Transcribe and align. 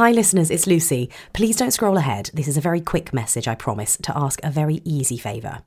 Hi, 0.00 0.12
listeners, 0.12 0.50
it's 0.50 0.66
Lucy. 0.66 1.10
Please 1.34 1.56
don't 1.56 1.72
scroll 1.72 1.98
ahead. 1.98 2.30
This 2.32 2.48
is 2.48 2.56
a 2.56 2.60
very 2.62 2.80
quick 2.80 3.12
message, 3.12 3.46
I 3.46 3.54
promise, 3.54 3.98
to 3.98 4.16
ask 4.16 4.40
a 4.42 4.50
very 4.50 4.80
easy 4.82 5.18
favour. 5.18 5.60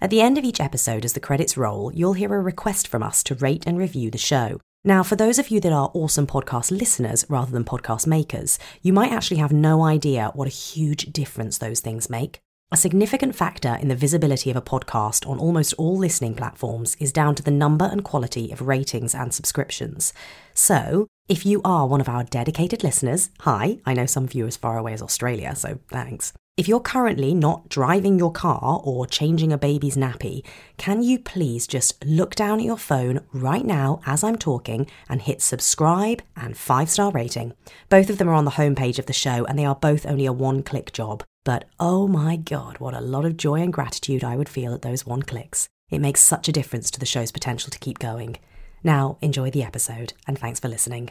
At 0.00 0.08
the 0.08 0.22
end 0.22 0.38
of 0.38 0.44
each 0.44 0.58
episode, 0.58 1.04
as 1.04 1.12
the 1.12 1.20
credits 1.20 1.58
roll, 1.58 1.92
you'll 1.92 2.14
hear 2.14 2.32
a 2.32 2.40
request 2.40 2.88
from 2.88 3.02
us 3.02 3.22
to 3.24 3.34
rate 3.34 3.64
and 3.66 3.76
review 3.76 4.10
the 4.10 4.16
show. 4.16 4.58
Now, 4.84 5.02
for 5.02 5.16
those 5.16 5.38
of 5.38 5.50
you 5.50 5.60
that 5.60 5.72
are 5.74 5.90
awesome 5.92 6.26
podcast 6.26 6.70
listeners 6.70 7.26
rather 7.28 7.52
than 7.52 7.62
podcast 7.62 8.06
makers, 8.06 8.58
you 8.80 8.94
might 8.94 9.12
actually 9.12 9.36
have 9.36 9.52
no 9.52 9.84
idea 9.84 10.30
what 10.32 10.48
a 10.48 10.50
huge 10.50 11.12
difference 11.12 11.58
those 11.58 11.80
things 11.80 12.08
make. 12.08 12.40
A 12.74 12.76
significant 12.76 13.36
factor 13.36 13.78
in 13.80 13.86
the 13.86 13.94
visibility 13.94 14.50
of 14.50 14.56
a 14.56 14.60
podcast 14.60 15.28
on 15.30 15.38
almost 15.38 15.74
all 15.74 15.96
listening 15.96 16.34
platforms 16.34 16.96
is 16.98 17.12
down 17.12 17.36
to 17.36 17.42
the 17.44 17.52
number 17.52 17.84
and 17.84 18.02
quality 18.02 18.50
of 18.50 18.62
ratings 18.62 19.14
and 19.14 19.32
subscriptions. 19.32 20.12
So, 20.54 21.06
if 21.28 21.46
you 21.46 21.60
are 21.64 21.86
one 21.86 22.00
of 22.00 22.08
our 22.08 22.24
dedicated 22.24 22.82
listeners, 22.82 23.30
hi, 23.42 23.78
I 23.86 23.94
know 23.94 24.06
some 24.06 24.24
of 24.24 24.34
you 24.34 24.48
as 24.48 24.56
far 24.56 24.76
away 24.76 24.92
as 24.92 25.02
Australia, 25.02 25.54
so 25.54 25.78
thanks. 25.88 26.32
If 26.56 26.66
you're 26.66 26.80
currently 26.80 27.32
not 27.32 27.68
driving 27.68 28.18
your 28.18 28.32
car 28.32 28.80
or 28.82 29.06
changing 29.06 29.52
a 29.52 29.56
baby's 29.56 29.96
nappy, 29.96 30.44
can 30.76 31.00
you 31.04 31.20
please 31.20 31.68
just 31.68 32.04
look 32.04 32.34
down 32.34 32.58
at 32.58 32.66
your 32.66 32.76
phone 32.76 33.20
right 33.32 33.64
now 33.64 34.00
as 34.04 34.24
I'm 34.24 34.36
talking 34.36 34.88
and 35.08 35.22
hit 35.22 35.42
subscribe 35.42 36.22
and 36.36 36.56
five 36.56 36.90
star 36.90 37.12
rating? 37.12 37.52
Both 37.88 38.10
of 38.10 38.18
them 38.18 38.28
are 38.28 38.34
on 38.34 38.46
the 38.46 38.58
homepage 38.58 38.98
of 38.98 39.06
the 39.06 39.12
show 39.12 39.44
and 39.44 39.56
they 39.56 39.64
are 39.64 39.76
both 39.76 40.04
only 40.06 40.26
a 40.26 40.32
one 40.32 40.64
click 40.64 40.92
job. 40.92 41.22
But 41.44 41.66
oh 41.78 42.08
my 42.08 42.36
god, 42.36 42.78
what 42.78 42.94
a 42.94 43.00
lot 43.00 43.26
of 43.26 43.36
joy 43.36 43.60
and 43.60 43.72
gratitude 43.72 44.24
I 44.24 44.36
would 44.36 44.48
feel 44.48 44.74
at 44.74 44.82
those 44.82 45.04
one 45.04 45.22
clicks. 45.22 45.68
It 45.90 46.00
makes 46.00 46.22
such 46.22 46.48
a 46.48 46.52
difference 46.52 46.90
to 46.90 46.98
the 46.98 47.06
show's 47.06 47.30
potential 47.30 47.70
to 47.70 47.78
keep 47.78 47.98
going. 47.98 48.38
Now, 48.82 49.18
enjoy 49.20 49.50
the 49.50 49.62
episode 49.62 50.14
and 50.26 50.38
thanks 50.38 50.58
for 50.58 50.68
listening. 50.68 51.10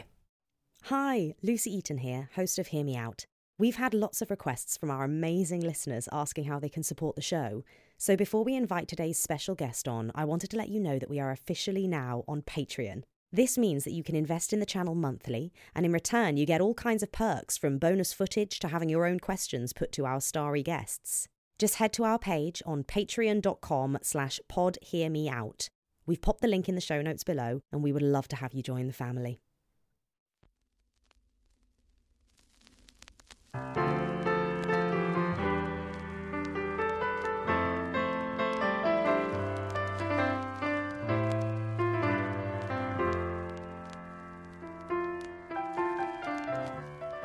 Hi, 0.84 1.34
Lucy 1.42 1.74
Eaton 1.74 1.98
here, 1.98 2.28
host 2.34 2.58
of 2.58 2.66
Hear 2.68 2.84
Me 2.84 2.96
Out. 2.96 3.26
We've 3.56 3.76
had 3.76 3.94
lots 3.94 4.20
of 4.20 4.30
requests 4.30 4.76
from 4.76 4.90
our 4.90 5.04
amazing 5.04 5.60
listeners 5.60 6.08
asking 6.10 6.44
how 6.44 6.58
they 6.58 6.68
can 6.68 6.82
support 6.82 7.14
the 7.14 7.22
show. 7.22 7.62
So 7.96 8.16
before 8.16 8.42
we 8.42 8.56
invite 8.56 8.88
today's 8.88 9.16
special 9.16 9.54
guest 9.54 9.86
on, 9.86 10.10
I 10.16 10.24
wanted 10.24 10.50
to 10.50 10.56
let 10.56 10.68
you 10.68 10.80
know 10.80 10.98
that 10.98 11.08
we 11.08 11.20
are 11.20 11.30
officially 11.30 11.86
now 11.86 12.24
on 12.26 12.42
Patreon. 12.42 13.04
This 13.34 13.58
means 13.58 13.82
that 13.82 13.92
you 13.92 14.04
can 14.04 14.14
invest 14.14 14.52
in 14.52 14.60
the 14.60 14.64
channel 14.64 14.94
monthly, 14.94 15.52
and 15.74 15.84
in 15.84 15.90
return, 15.90 16.36
you 16.36 16.46
get 16.46 16.60
all 16.60 16.72
kinds 16.72 17.02
of 17.02 17.10
perks 17.10 17.58
from 17.58 17.78
bonus 17.78 18.12
footage 18.12 18.60
to 18.60 18.68
having 18.68 18.88
your 18.88 19.06
own 19.06 19.18
questions 19.18 19.72
put 19.72 19.90
to 19.90 20.06
our 20.06 20.20
starry 20.20 20.62
guests. 20.62 21.26
Just 21.58 21.74
head 21.74 21.92
to 21.94 22.04
our 22.04 22.16
page 22.16 22.62
on 22.64 22.84
patreon.com 22.84 23.98
slash 24.02 24.38
podhearmeout. 24.48 25.66
We've 26.06 26.22
popped 26.22 26.42
the 26.42 26.46
link 26.46 26.68
in 26.68 26.76
the 26.76 26.80
show 26.80 27.02
notes 27.02 27.24
below, 27.24 27.62
and 27.72 27.82
we 27.82 27.90
would 27.90 28.02
love 28.02 28.28
to 28.28 28.36
have 28.36 28.54
you 28.54 28.62
join 28.62 28.86
the 28.86 28.92
family. 28.92 29.40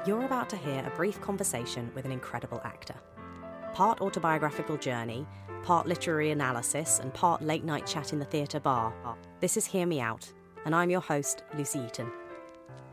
You're 0.09 0.25
about 0.25 0.49
to 0.49 0.57
hear 0.57 0.83
a 0.83 0.97
brief 0.97 1.21
conversation 1.21 1.91
with 1.93 2.03
an 2.03 2.11
incredible 2.11 2.59
actor. 2.63 2.95
Part 3.75 4.01
autobiographical 4.01 4.75
journey, 4.75 5.27
part 5.61 5.85
literary 5.85 6.31
analysis, 6.31 6.97
and 6.97 7.13
part 7.13 7.43
late 7.43 7.63
night 7.63 7.85
chat 7.85 8.11
in 8.11 8.17
the 8.17 8.25
theatre 8.25 8.59
bar. 8.59 8.91
This 9.39 9.55
is 9.55 9.67
Hear 9.67 9.85
Me 9.85 10.01
Out, 10.01 10.33
and 10.65 10.73
I'm 10.73 10.89
your 10.89 10.99
host, 10.99 11.43
Lucy 11.55 11.81
Eaton. 11.81 12.11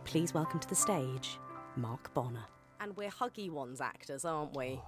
Please 0.05 0.35
welcome 0.35 0.61
to 0.61 0.69
the 0.69 0.75
stage, 0.75 1.39
Mark 1.75 2.13
Bonnar. 2.13 2.45
And 2.81 2.95
we're 2.99 3.09
huggy 3.09 3.51
ones 3.51 3.81
actors, 3.81 4.27
aren't 4.27 4.55
we? 4.55 4.79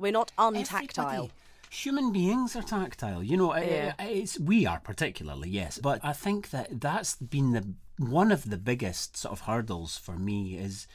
We're 0.00 0.10
not 0.10 0.32
untactile. 0.38 1.06
Everybody. 1.06 1.32
Human 1.70 2.12
beings 2.12 2.56
are 2.56 2.62
tactile, 2.62 3.22
you 3.22 3.36
know. 3.36 3.54
Yeah. 3.54 3.92
It's 4.00 4.40
we 4.40 4.66
are 4.66 4.80
particularly, 4.80 5.50
yes. 5.50 5.78
But 5.78 6.00
I 6.02 6.14
think 6.14 6.50
that 6.50 6.80
that's 6.80 7.14
been 7.14 7.52
the 7.52 7.74
one 8.04 8.32
of 8.32 8.50
the 8.50 8.58
biggest 8.58 9.16
sort 9.16 9.30
of 9.30 9.42
hurdles 9.42 9.96
for 9.96 10.18
me 10.18 10.58
is 10.58 10.88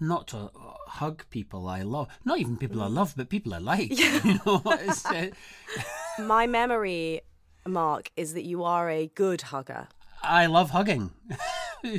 not 0.00 0.28
to 0.28 0.50
hug 0.86 1.24
people 1.30 1.68
I 1.68 1.82
love, 1.82 2.08
not 2.24 2.38
even 2.38 2.56
people 2.56 2.82
I 2.82 2.86
love, 2.86 3.14
but 3.16 3.28
people 3.28 3.54
I 3.54 3.58
like. 3.58 3.90
You 3.98 4.40
know, 4.44 4.62
uh, 4.64 5.26
My 6.22 6.46
memory, 6.46 7.20
Mark, 7.66 8.10
is 8.16 8.34
that 8.34 8.44
you 8.44 8.64
are 8.64 8.90
a 8.90 9.06
good 9.14 9.42
hugger. 9.42 9.88
I 10.22 10.46
love 10.46 10.70
hugging. 10.70 11.12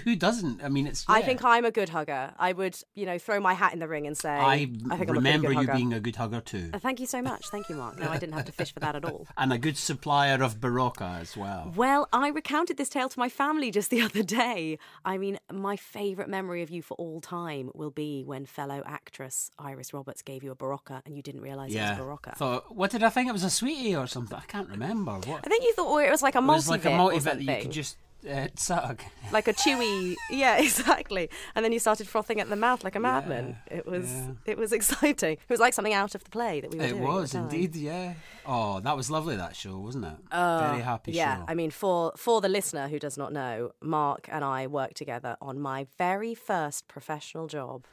Who 0.04 0.16
doesn't? 0.16 0.64
I 0.64 0.70
mean, 0.70 0.88
it's. 0.88 1.06
I 1.08 1.22
think 1.22 1.44
I'm 1.44 1.66
a 1.66 1.72
good 1.72 1.90
hugger. 1.90 2.34
I 2.38 2.54
would, 2.54 2.78
you 2.96 3.06
know, 3.06 3.18
throw 3.18 3.40
my 3.40 3.54
hat 3.54 3.74
in 3.74 3.80
the 3.80 3.88
ring 3.88 4.06
and 4.08 4.18
say, 4.18 4.30
I, 4.30 4.70
I 4.92 4.98
think 4.98 5.10
remember 5.12 5.52
you 5.52 5.58
hugger. 5.60 5.74
being 5.74 5.94
a 5.94 6.00
good 6.00 6.16
hugger 6.16 6.42
too, 6.42 6.70
Uh, 6.74 6.80
Thank 6.80 7.00
you 7.00 7.06
so 7.06 7.22
much. 7.22 7.48
Thank 7.50 7.70
you, 7.70 7.76
Mark. 7.76 7.98
No, 8.00 8.10
I 8.10 8.18
didn't 8.18 8.34
have 8.36 8.46
to 8.46 8.52
fish 8.52 8.74
for 8.74 8.80
that 8.82 8.96
at 8.96 9.06
all. 9.06 9.28
and 9.38 9.54
a 9.54 9.58
good 9.58 9.78
supplier 9.78 10.44
of 10.44 10.60
Berocca 10.60 11.20
as 11.22 11.36
well. 11.38 11.72
Well, 11.76 12.08
I 12.12 12.30
recounted 12.30 12.78
this 12.78 12.90
tale 12.90 13.10
to 13.10 13.20
my 13.20 13.30
family 13.30 13.72
just 13.72 13.90
the 13.90 14.02
other 14.08 14.24
day. 14.24 14.78
I 15.06 15.18
mean, 15.18 15.40
my 15.52 15.76
favourite 15.76 16.30
memory 16.30 16.62
of 16.64 16.70
you 16.70 16.82
for 16.82 16.96
all 16.96 17.22
time 17.22 17.72
will 17.74 17.92
be 17.92 18.24
when 18.26 18.46
fellow 18.46 18.84
actress 18.86 19.52
Iris 19.60 19.94
Roberts 19.94 20.22
gave 20.22 20.44
you 20.44 20.52
a 20.52 20.56
Berocca 20.56 21.02
and 21.06 21.16
you 21.16 21.22
didn't 21.22 21.42
realise 21.42 21.72
Yeah. 21.72 21.88
it 21.96 22.00
was 22.00 22.00
a 22.00 22.02
Berocca. 22.30 22.36
Thought, 22.38 22.76
what 22.76 22.92
did 22.92 23.04
I 23.04 23.10
think? 23.10 23.30
It 23.30 23.34
was 23.34 23.44
a 23.44 23.50
sweetie 23.50 23.96
or 23.96 24.08
something. 24.08 24.38
I 24.38 24.46
can't 24.48 24.70
remember. 24.70 25.14
What? 25.14 25.42
I 25.46 25.50
think 25.50 25.64
you 25.64 25.74
thought 25.74 25.98
it 26.00 26.12
was 26.12 26.22
like 26.22 26.36
a 26.36 26.40
It 26.40 26.42
multi 26.42 26.58
was 26.58 26.70
like 26.70 26.86
a 26.86 26.90
multi 26.92 27.20
that 27.20 27.42
you 27.42 27.56
could 27.62 27.72
just 27.72 27.98
uh, 28.30 28.48
suck. 28.56 29.04
like 29.32 29.48
a 29.48 29.54
chewy 29.54 30.16
yeah 30.30 30.58
exactly 30.62 31.30
and 31.56 31.64
then 31.64 31.72
you 31.72 31.80
started 31.80 32.08
frothing 32.08 32.40
at 32.42 32.50
the 32.50 32.56
mouth 32.56 32.84
like 32.84 32.96
a 32.96 33.00
madman 33.00 33.58
it 33.72 33.86
was 33.86 34.12
yeah. 34.12 34.32
it 34.46 34.58
was 34.58 34.72
exciting 34.80 35.34
it 35.34 35.50
was 35.50 35.60
like 35.60 35.74
something 35.74 35.94
out 35.94 36.16
of 36.16 36.24
the 36.24 36.30
play 36.30 36.60
that 36.62 36.72
we 36.72 36.78
were 36.78 36.84
It 36.86 36.90
doing 36.90 37.04
at 37.04 37.08
was 37.10 37.34
indeed, 37.34 37.76
yeah. 37.76 38.14
Oh, 38.46 38.80
that 38.80 38.98
was 38.98 39.12
lovely 39.12 39.36
that 39.36 39.56
show, 39.56 39.78
wasn't 39.78 40.06
it? 40.06 40.18
Very 40.32 40.82
happy 40.82 41.12
yeah 41.12 41.38
show. 41.38 41.46
i 41.48 41.54
mean 41.54 41.72
for 41.72 42.12
for 42.18 42.42
the 42.42 42.50
listener 42.50 42.88
who 42.88 43.00
does 43.00 43.18
not 43.18 43.32
know 43.32 43.72
mark 43.82 44.28
and 44.32 44.44
i 44.44 44.68
worked 44.68 44.98
together 44.98 45.38
on 45.42 45.60
my 45.60 45.86
very 45.98 46.34
first 46.36 46.88
professional 46.88 47.48
job 47.48 47.86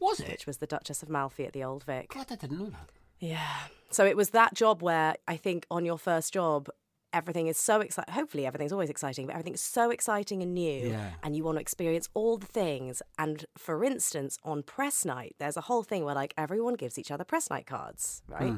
was 0.00 0.20
it? 0.20 0.28
which 0.28 0.46
was 0.46 0.58
the 0.58 0.66
duchess 0.66 1.02
of 1.02 1.08
malfi 1.08 1.44
at 1.46 1.52
the 1.52 1.64
old 1.64 1.84
vic 1.84 2.12
God, 2.14 2.26
I 2.30 2.36
didn't 2.36 2.58
know 2.58 2.66
that. 2.70 2.90
yeah 3.18 3.54
so 3.90 4.04
it 4.06 4.16
was 4.16 4.30
that 4.30 4.54
job 4.54 4.82
where 4.82 5.14
i 5.28 5.36
think 5.36 5.66
on 5.70 5.84
your 5.84 5.98
first 5.98 6.32
job 6.32 6.68
everything 7.14 7.46
is 7.46 7.56
so 7.56 7.80
exciting 7.80 8.12
hopefully 8.12 8.44
everything's 8.46 8.72
always 8.72 8.90
exciting 8.90 9.24
but 9.26 9.32
everything's 9.36 9.60
so 9.78 9.90
exciting 9.90 10.42
and 10.42 10.52
new 10.54 10.88
Yeah. 10.90 11.10
and 11.22 11.34
you 11.36 11.42
want 11.44 11.56
to 11.56 11.60
experience 11.60 12.08
all 12.14 12.36
the 12.36 12.46
things. 12.62 13.00
And 13.18 13.46
for 13.56 13.84
instance 13.84 14.36
on 14.44 14.62
press 14.62 15.04
night 15.04 15.32
there's 15.38 15.56
a 15.56 15.62
whole 15.62 15.82
thing 15.90 16.04
where 16.04 16.14
like 16.22 16.34
everyone 16.36 16.74
gives 16.74 16.98
each 16.98 17.10
other 17.10 17.24
press 17.24 17.48
night 17.50 17.66
cards 17.66 18.22
right? 18.28 18.50
Hmm. 18.50 18.56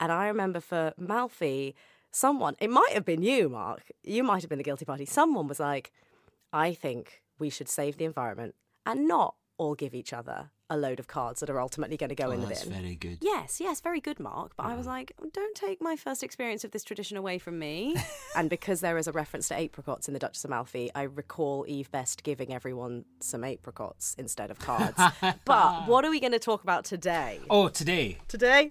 And 0.00 0.10
i 0.12 0.26
remember 0.26 0.60
for 0.60 0.92
malfi 0.98 1.74
someone 2.10 2.54
it 2.60 2.70
might 2.70 2.92
have 2.92 3.04
been 3.04 3.22
you 3.22 3.48
mark 3.48 3.82
you 4.02 4.22
might 4.24 4.42
have 4.42 4.48
been 4.50 4.58
the 4.58 4.64
guilty 4.70 4.84
party 4.84 5.04
someone 5.06 5.46
was 5.52 5.60
like 5.60 5.92
i 6.52 6.68
think 6.74 7.22
we 7.38 7.48
should 7.50 7.68
save 7.68 7.96
the 7.98 8.04
environment 8.04 8.54
and 8.86 9.06
not 9.08 9.34
all 9.56 9.74
give 9.74 9.94
each 9.94 10.12
other 10.12 10.50
a 10.70 10.76
load 10.76 10.98
of 10.98 11.06
cards 11.06 11.40
that 11.40 11.50
are 11.50 11.60
ultimately 11.60 11.96
going 11.96 12.08
to 12.08 12.14
go 12.14 12.28
Oh, 12.28 12.30
in 12.32 12.40
the 12.40 12.46
that's 12.46 12.64
bin 12.64 12.72
very 12.72 12.94
good. 12.94 13.18
Yes, 13.20 13.60
yes, 13.60 13.80
very 13.80 14.00
good, 14.00 14.18
Mark. 14.18 14.52
But 14.56 14.66
I 14.66 14.74
was 14.74 14.86
like, 14.86 15.12
don't 15.32 15.54
take 15.54 15.82
my 15.82 15.96
first 15.96 16.22
experience 16.22 16.64
of 16.64 16.70
this 16.70 16.84
tradition 16.84 17.16
away 17.16 17.38
from 17.38 17.58
me. 17.58 17.96
and 18.36 18.48
because 18.48 18.80
there 18.80 18.96
is 18.96 19.06
a 19.06 19.12
reference 19.12 19.48
to 19.48 19.58
apricots 19.60 20.08
in 20.08 20.14
the 20.14 20.20
Duchess 20.20 20.44
of 20.44 20.50
Malfi, 20.50 20.90
I 20.94 21.02
recall 21.02 21.64
Eve 21.68 21.90
Best 21.90 22.22
giving 22.22 22.52
everyone 22.52 23.04
some 23.20 23.44
apricots 23.44 24.14
instead 24.18 24.50
of 24.50 24.58
cards. 24.58 25.00
but 25.44 25.86
what 25.86 26.04
are 26.04 26.10
we 26.10 26.20
going 26.20 26.32
to 26.32 26.38
talk 26.38 26.62
about 26.62 26.84
today? 26.84 27.40
Oh, 27.50 27.68
today 27.68 28.18
Today? 28.28 28.68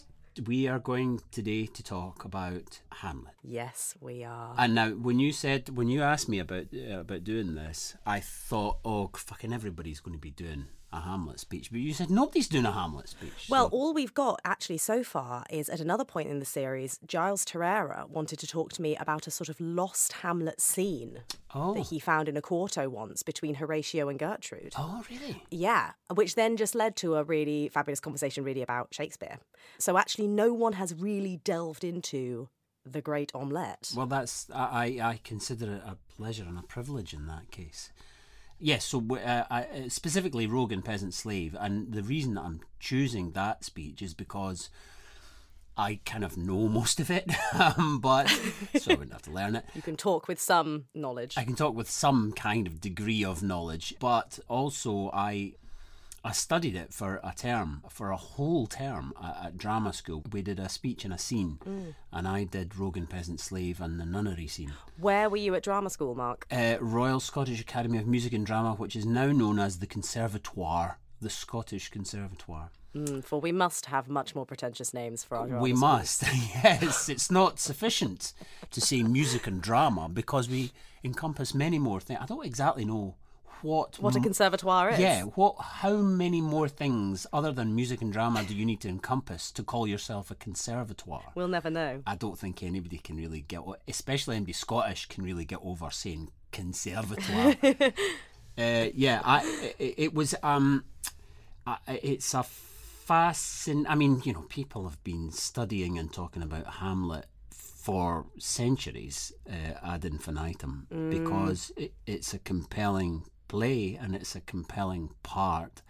we 0.48 0.68
are 0.68 0.80
going 0.80 1.22
today 1.32 1.68
to 1.68 1.84
talk 1.84 2.26
about 2.26 2.82
Hamlet. 2.92 3.36
Yes, 3.44 3.94
we 4.02 4.24
are. 4.24 4.56
And 4.58 4.74
now, 4.74 4.90
when 4.90 5.20
you 5.20 5.32
said 5.32 5.70
when 5.78 5.90
you 5.90 6.02
asked 6.02 6.28
me 6.28 6.40
about 6.40 6.66
uh, 6.74 7.00
about 7.02 7.24
doing 7.24 7.54
this, 7.54 7.96
I 8.06 8.20
thought, 8.20 8.78
oh, 8.84 9.12
fucking 9.16 9.54
everybody's 9.54 10.00
going 10.00 10.16
to 10.16 10.20
be 10.22 10.32
doing 10.32 10.66
a 10.94 11.02
Hamlet 11.02 11.40
speech. 11.40 11.72
But 11.72 11.82
you 11.82 11.94
said 11.94 12.10
nobody's 12.10 12.48
doing 12.48 12.66
a 12.66 12.72
Hamlet 12.72 13.10
speech. 13.10 13.48
Well, 13.50 13.70
so- 13.70 13.76
all 13.76 13.94
we've 13.94 14.14
got 14.14 14.40
actually 14.46 14.78
so 14.78 15.04
far 15.04 15.46
is 15.50 15.70
at 15.70 15.80
another 15.80 16.06
point 16.06 16.30
in 16.30 16.40
the 16.40 16.46
series, 16.46 17.00
Giles 17.06 17.44
Terera 17.44 18.08
wanted 18.10 18.40
to 18.40 18.48
talk 18.48 18.72
to 18.74 18.82
me 18.82 18.96
about 18.98 19.28
a 19.28 19.32
sort 19.32 19.50
of 19.50 19.60
lost 19.60 20.14
Hamlet 20.14 20.62
scene 20.62 21.20
oh, 21.56 21.74
that 21.74 21.88
he 21.88 22.00
found 22.00 22.30
in 22.30 22.38
a 22.38 22.42
quarto 22.42 22.90
once 22.90 23.24
between 23.24 23.56
Horatio 23.56 24.08
and 24.10 24.20
Gertrude. 24.20 24.74
oh, 24.78 25.04
really? 25.10 25.44
Yeah, 25.50 25.92
which 26.14 26.36
then 26.36 26.58
just 26.58 26.76
led 26.76 26.96
to 26.98 27.16
a 27.16 27.24
really 27.24 27.70
fabulous 27.70 28.00
conversation, 28.00 28.44
really 28.44 28.62
about 28.62 28.94
Shakespeare. 28.94 29.40
So 29.80 29.98
actually, 29.98 30.28
no 30.28 30.54
one 30.54 30.74
has 30.74 30.94
really 30.94 31.38
delved 31.44 31.84
into 31.84 32.50
the 32.86 33.02
Great 33.02 33.32
Omelette. 33.34 33.92
Well, 33.96 34.06
that's 34.08 34.48
I, 34.54 35.00
I 35.02 35.10
I 35.10 35.20
consider 35.24 35.76
it 35.76 35.82
a 35.86 35.98
pleasure 36.16 36.44
and 36.44 36.60
a 36.60 36.64
privilege 36.64 37.14
in 37.14 37.28
that 37.28 37.50
case. 37.50 37.92
Yes, 38.60 38.86
so 38.86 39.04
uh, 39.16 39.44
I, 39.50 39.64
uh, 39.64 39.90
specifically 39.90 40.48
Rogue 40.48 40.72
and 40.72 40.86
Peasant 40.86 41.14
Slave, 41.14 41.56
and 41.60 41.92
the 41.92 42.04
reason 42.04 42.36
that 42.36 42.42
I'm 42.42 42.62
choosing 42.80 43.32
that 43.32 43.64
speech 43.64 44.02
is 44.02 44.14
because 44.14 44.70
I 45.76 46.00
kind 46.06 46.24
of 46.24 46.38
know 46.38 46.68
most 46.68 47.00
of 47.00 47.10
it, 47.10 47.30
um, 47.54 48.00
but 48.00 48.30
so 48.80 48.92
I 48.92 48.96
wouldn't 48.96 49.12
have 49.12 49.24
to 49.24 49.32
learn 49.32 49.56
it. 49.56 49.66
You 49.74 49.82
can 49.82 49.98
talk 49.98 50.28
with 50.28 50.40
some 50.40 50.86
knowledge. 50.94 51.36
I 51.38 51.44
can 51.44 51.56
talk 51.56 51.76
with 51.76 51.90
some 51.90 52.32
kind 52.32 52.68
of 52.68 52.80
degree 52.80 53.26
of 53.26 53.44
knowledge, 53.44 53.96
but 54.00 54.40
also 54.48 55.10
I 55.14 55.54
I 56.26 56.32
studied 56.32 56.76
it 56.76 56.94
for 56.94 57.20
a 57.24 57.34
term, 57.36 57.84
for 57.90 58.12
a 58.12 58.16
whole 58.18 58.66
term 58.66 59.12
at, 59.22 59.48
at 59.48 59.58
drama 59.58 59.92
school. 59.92 60.24
We 60.32 60.42
did 60.42 60.58
a 60.58 60.70
speech 60.70 61.04
and 61.04 61.14
a 61.14 61.18
scene, 61.18 61.60
and 62.14 62.28
I 62.28 62.46
did 62.46 62.78
Rogue 62.78 62.96
and 62.96 63.10
Peasant 63.10 63.42
Slave 63.42 63.82
and 63.82 64.00
the 64.00 64.06
nunnery 64.06 64.48
scene. 64.48 64.72
Where 64.98 65.30
were 65.30 65.38
you 65.38 65.54
at 65.56 65.64
drama 65.64 65.90
school, 65.90 66.16
Mark? 66.16 66.48
Uh, 66.50 66.78
Royal 66.80 67.20
Scottish 67.20 67.60
Academy 67.60 67.98
of 67.98 68.08
Music 68.08 68.32
and 68.32 68.46
Drama, 68.46 68.74
which 68.76 68.96
is 68.96 69.06
now 69.06 69.28
known 69.34 69.60
as 69.60 69.80
the 69.80 69.86
Conservatoire, 69.88 70.98
the 71.20 71.30
Scottish 71.30 71.90
Conservatoire. 71.90 72.70
Mm, 72.96 73.24
for 73.26 73.42
we 73.42 73.52
must 73.52 73.88
have 73.88 74.08
much 74.08 74.36
more 74.36 74.46
pretentious 74.46 74.94
names 74.94 75.24
for 75.24 75.36
our 75.36 75.48
drama 75.48 75.64
We 75.64 75.72
schools. 75.72 75.82
must, 75.82 76.24
yes. 76.64 77.10
It's 77.10 77.32
not 77.32 77.60
sufficient 77.60 78.34
to 78.72 78.80
say 78.80 79.02
music 79.04 79.48
and 79.48 79.62
drama 79.62 80.08
because 80.08 80.48
we 80.48 80.72
encompass 81.04 81.54
many 81.54 81.80
more 81.80 82.00
things. 82.00 82.20
I 82.22 82.28
don't 82.28 82.46
exactly 82.46 82.86
know 82.86 83.16
what 83.64 84.00
What 84.00 84.16
a 84.16 84.20
conservatoire 84.20 84.92
is. 84.92 85.00
Yeah, 85.00 85.24
what? 85.24 85.56
How 85.60 85.96
many 85.98 86.42
more 86.42 86.68
things 86.68 87.26
other 87.34 87.52
than 87.52 87.76
music 87.76 88.02
and 88.02 88.12
drama 88.12 88.44
do 88.44 88.56
you 88.56 88.66
need 88.66 88.82
to 88.82 88.90
encompass 88.90 89.52
to 89.52 89.64
call 89.64 89.88
yourself 89.88 90.30
a 90.32 90.36
conservatoire? 90.36 91.32
We'll 91.36 91.48
never 91.48 91.70
know. 91.70 92.02
I 92.06 92.16
don't 92.16 92.38
think 92.38 92.62
anybody 92.62 92.98
can 92.98 93.18
really 93.18 93.42
get, 93.42 93.62
especially 93.88 94.36
anybody 94.36 94.54
Scottish, 94.54 95.08
can 95.08 95.24
really 95.24 95.46
get 95.46 95.60
over 95.64 95.90
saying 95.90 96.30
conservatoire. 96.52 97.56
uh, 97.64 98.90
yeah, 98.94 99.22
I, 99.24 99.74
it, 99.80 99.96
it 99.98 100.14
was. 100.14 100.36
Um, 100.44 100.86
I, 101.66 101.78
it's 101.88 102.34
a 102.34 102.44
fascinating 102.44 103.92
I 103.92 103.96
mean, 103.96 104.22
you 104.24 104.34
know, 104.34 104.46
people 104.50 104.84
have 104.88 105.04
been 105.04 105.32
studying 105.32 105.98
and 105.98 106.12
talking 106.12 106.42
about 106.42 106.68
Hamlet 106.76 107.26
for 107.50 108.26
centuries 108.40 109.34
uh, 109.50 109.78
ad 109.84 110.06
infinitum 110.06 110.88
because 111.10 111.72
it, 111.76 111.94
it's 112.08 112.34
a 112.34 112.40
compelling 112.40 113.26
play 113.54 114.00
and 114.02 114.16
it's 114.16 114.36
a 114.36 114.42
compelling 114.42 115.12
part. 115.22 115.84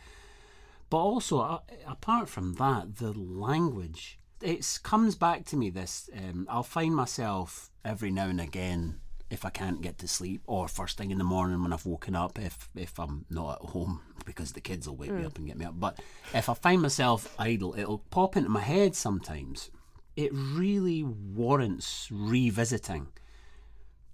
But 0.89 0.97
also, 0.97 1.39
uh, 1.39 1.59
apart 1.87 2.27
from 2.27 2.55
that, 2.55 2.97
the 2.97 3.13
language. 3.13 4.19
It 4.41 4.79
comes 4.83 5.15
back 5.15 5.45
to 5.45 5.55
me 5.55 5.69
this. 5.69 6.09
Um, 6.13 6.45
I'll 6.49 6.63
find 6.63 6.93
myself 6.93 7.71
every 7.85 8.11
now 8.11 8.25
and 8.25 8.41
again 8.41 8.99
if 9.29 9.45
I 9.45 9.49
can't 9.49 9.81
get 9.81 9.97
to 9.99 10.07
sleep, 10.07 10.41
or 10.45 10.67
first 10.67 10.97
thing 10.97 11.09
in 11.09 11.17
the 11.17 11.23
morning 11.23 11.63
when 11.63 11.71
I've 11.73 11.85
woken 11.85 12.15
up, 12.15 12.37
if 12.37 12.69
if 12.75 12.99
I'm 12.99 13.25
not 13.29 13.61
at 13.61 13.69
home 13.69 14.01
because 14.25 14.51
the 14.51 14.61
kids 14.61 14.87
will 14.87 14.97
wake 14.97 15.11
me 15.11 15.25
up 15.25 15.37
and 15.37 15.47
get 15.47 15.57
me 15.57 15.65
up. 15.65 15.79
But 15.79 15.99
if 16.33 16.49
I 16.49 16.53
find 16.53 16.81
myself 16.81 17.33
idle, 17.39 17.73
it'll 17.77 18.03
pop 18.11 18.35
into 18.35 18.49
my 18.49 18.59
head 18.59 18.93
sometimes. 18.93 19.71
It 20.17 20.31
really 20.33 21.01
warrants 21.01 22.09
revisiting 22.11 23.07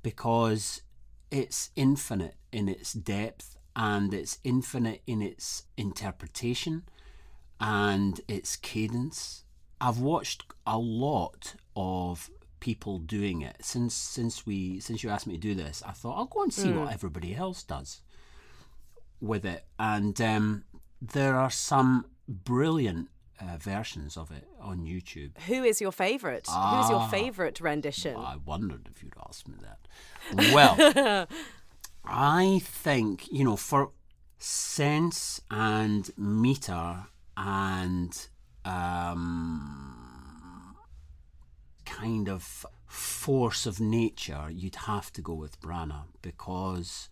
because 0.03 0.81
it's 1.31 1.71
infinite 1.75 2.35
in 2.51 2.67
its 2.67 2.93
depth 2.93 3.57
and 3.75 4.13
it's 4.13 4.39
infinite 4.43 5.01
in 5.05 5.21
its 5.21 5.63
interpretation 5.77 6.83
and 7.59 8.21
its 8.27 8.55
cadence. 8.55 9.43
I've 9.79 9.99
watched 9.99 10.45
a 10.65 10.77
lot 10.77 11.55
of 11.75 12.29
people 12.59 12.99
doing 12.99 13.41
it 13.41 13.55
since 13.61 13.93
since 13.93 14.45
we 14.45 14.79
since 14.79 15.03
you 15.03 15.09
asked 15.09 15.27
me 15.27 15.35
to 15.35 15.39
do 15.39 15.55
this. 15.55 15.81
I 15.85 15.91
thought 15.91 16.17
I'll 16.17 16.25
go 16.25 16.43
and 16.43 16.53
see 16.53 16.71
what 16.71 16.91
everybody 16.91 17.35
else 17.35 17.63
does 17.63 18.01
with 19.21 19.45
it, 19.45 19.65
and 19.77 20.19
um, 20.21 20.63
there 21.01 21.35
are 21.35 21.49
some 21.49 22.05
brilliant 22.27 23.09
uh, 23.41 23.57
versions 23.57 24.17
of 24.17 24.31
it 24.31 24.47
on 24.59 24.79
YouTube. 24.79 25.37
Who 25.47 25.63
is 25.63 25.79
your 25.81 25.91
favourite? 25.91 26.45
Who's 26.47 26.55
Ah. 26.55 26.89
your 26.89 27.07
favourite 27.09 27.59
rendition? 27.61 28.15
I 28.15 28.37
wondered 28.45 28.87
if 28.91 29.01
you'd 29.03 29.13
asked 29.27 29.47
me 29.47 29.55
that. 29.61 29.79
Well, 30.53 31.27
I 32.05 32.59
think, 32.63 33.31
you 33.31 33.43
know, 33.43 33.55
for 33.55 33.91
sense 34.37 35.41
and 35.51 36.09
meter 36.17 37.05
and 37.37 38.27
um, 38.65 40.75
kind 41.85 42.29
of 42.29 42.65
force 42.87 43.65
of 43.65 43.79
nature, 43.79 44.47
you'd 44.51 44.75
have 44.75 45.11
to 45.13 45.21
go 45.21 45.33
with 45.33 45.59
Branagh 45.61 46.07
because 46.21 47.09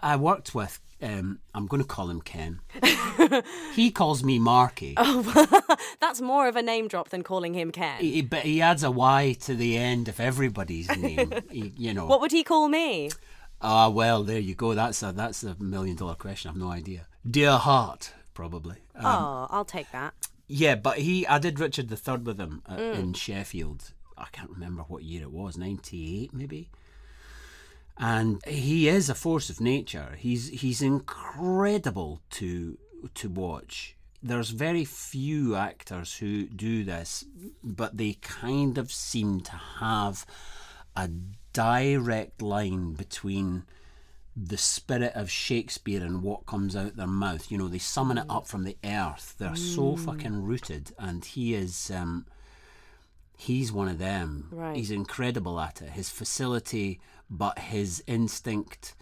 I 0.00 0.16
worked 0.16 0.54
with, 0.54 0.80
um, 1.02 1.40
I'm 1.54 1.66
going 1.66 1.82
to 1.82 1.88
call 1.88 2.08
him 2.10 2.20
Ken. 2.20 2.60
he 3.74 3.90
calls 3.90 4.22
me 4.22 4.38
Marky. 4.38 4.94
Oh, 4.96 5.76
that's 6.00 6.20
more 6.20 6.48
of 6.48 6.56
a 6.56 6.62
name 6.62 6.88
drop 6.88 7.08
than 7.10 7.22
calling 7.22 7.54
him 7.54 7.70
Ken. 7.72 8.00
He, 8.00 8.22
but 8.22 8.40
he 8.42 8.60
adds 8.62 8.82
a 8.84 8.90
Y 8.90 9.36
to 9.42 9.54
the 9.54 9.76
end 9.76 10.08
of 10.08 10.20
everybody's 10.20 10.88
name. 10.96 11.32
He- 11.50 11.72
you 11.76 11.94
know. 11.94 12.06
What 12.06 12.20
would 12.20 12.32
he 12.32 12.44
call 12.44 12.68
me? 12.68 13.10
Ah, 13.60 13.88
well, 13.88 14.22
there 14.22 14.38
you 14.38 14.54
go. 14.54 14.74
That's 14.74 15.02
a 15.02 15.10
that's 15.12 15.42
a 15.42 15.56
million 15.60 15.96
dollar 15.96 16.14
question. 16.14 16.50
I've 16.50 16.56
no 16.56 16.70
idea. 16.70 17.06
Dear 17.28 17.56
heart, 17.56 18.12
probably. 18.32 18.76
Um, 18.94 19.04
oh, 19.06 19.46
I'll 19.50 19.64
take 19.64 19.90
that. 19.90 20.14
yeah, 20.46 20.76
but 20.76 20.98
he, 20.98 21.26
I 21.26 21.38
did 21.38 21.58
Richard 21.58 21.90
III 21.90 22.18
with 22.18 22.38
him 22.38 22.62
uh, 22.70 22.76
in 22.76 23.14
Sheffield. 23.14 23.92
I 24.16 24.26
can't 24.30 24.50
remember 24.50 24.82
what 24.82 25.02
year 25.02 25.22
it 25.22 25.32
was, 25.32 25.58
ninety 25.58 26.22
eight 26.22 26.32
maybe. 26.32 26.70
And 27.98 28.44
he 28.46 28.88
is 28.88 29.08
a 29.08 29.14
force 29.14 29.50
of 29.50 29.60
nature. 29.60 30.14
He's 30.18 30.48
he's 30.48 30.82
incredible 30.82 32.20
to 32.30 32.78
to 33.14 33.28
watch. 33.28 33.96
There's 34.22 34.50
very 34.50 34.84
few 34.84 35.54
actors 35.54 36.16
who 36.16 36.46
do 36.46 36.84
this, 36.84 37.24
but 37.62 37.96
they 37.96 38.14
kind 38.14 38.76
of 38.78 38.92
seem 38.92 39.40
to 39.42 39.52
have 39.80 40.26
a 40.96 41.08
direct 41.52 42.42
line 42.42 42.94
between 42.94 43.64
the 44.36 44.58
spirit 44.58 45.12
of 45.14 45.30
Shakespeare 45.30 46.02
and 46.02 46.22
what 46.22 46.46
comes 46.46 46.76
out 46.76 46.96
their 46.96 47.06
mouth. 47.06 47.50
You 47.50 47.58
know, 47.58 47.68
they 47.68 47.78
summon 47.78 48.18
it 48.18 48.26
up 48.28 48.46
from 48.46 48.64
the 48.64 48.76
earth. 48.84 49.34
They're 49.38 49.56
so 49.56 49.96
fucking 49.96 50.44
rooted, 50.44 50.92
and 50.98 51.24
he 51.24 51.54
is. 51.54 51.90
Um, 51.90 52.26
he's 53.38 53.72
one 53.72 53.88
of 53.88 53.98
them. 53.98 54.48
Right. 54.50 54.76
He's 54.76 54.90
incredible 54.90 55.58
at 55.60 55.80
it. 55.80 55.90
His 55.90 56.10
facility, 56.10 57.00
but 57.30 57.58
his 57.58 58.02
instinct 58.06 58.94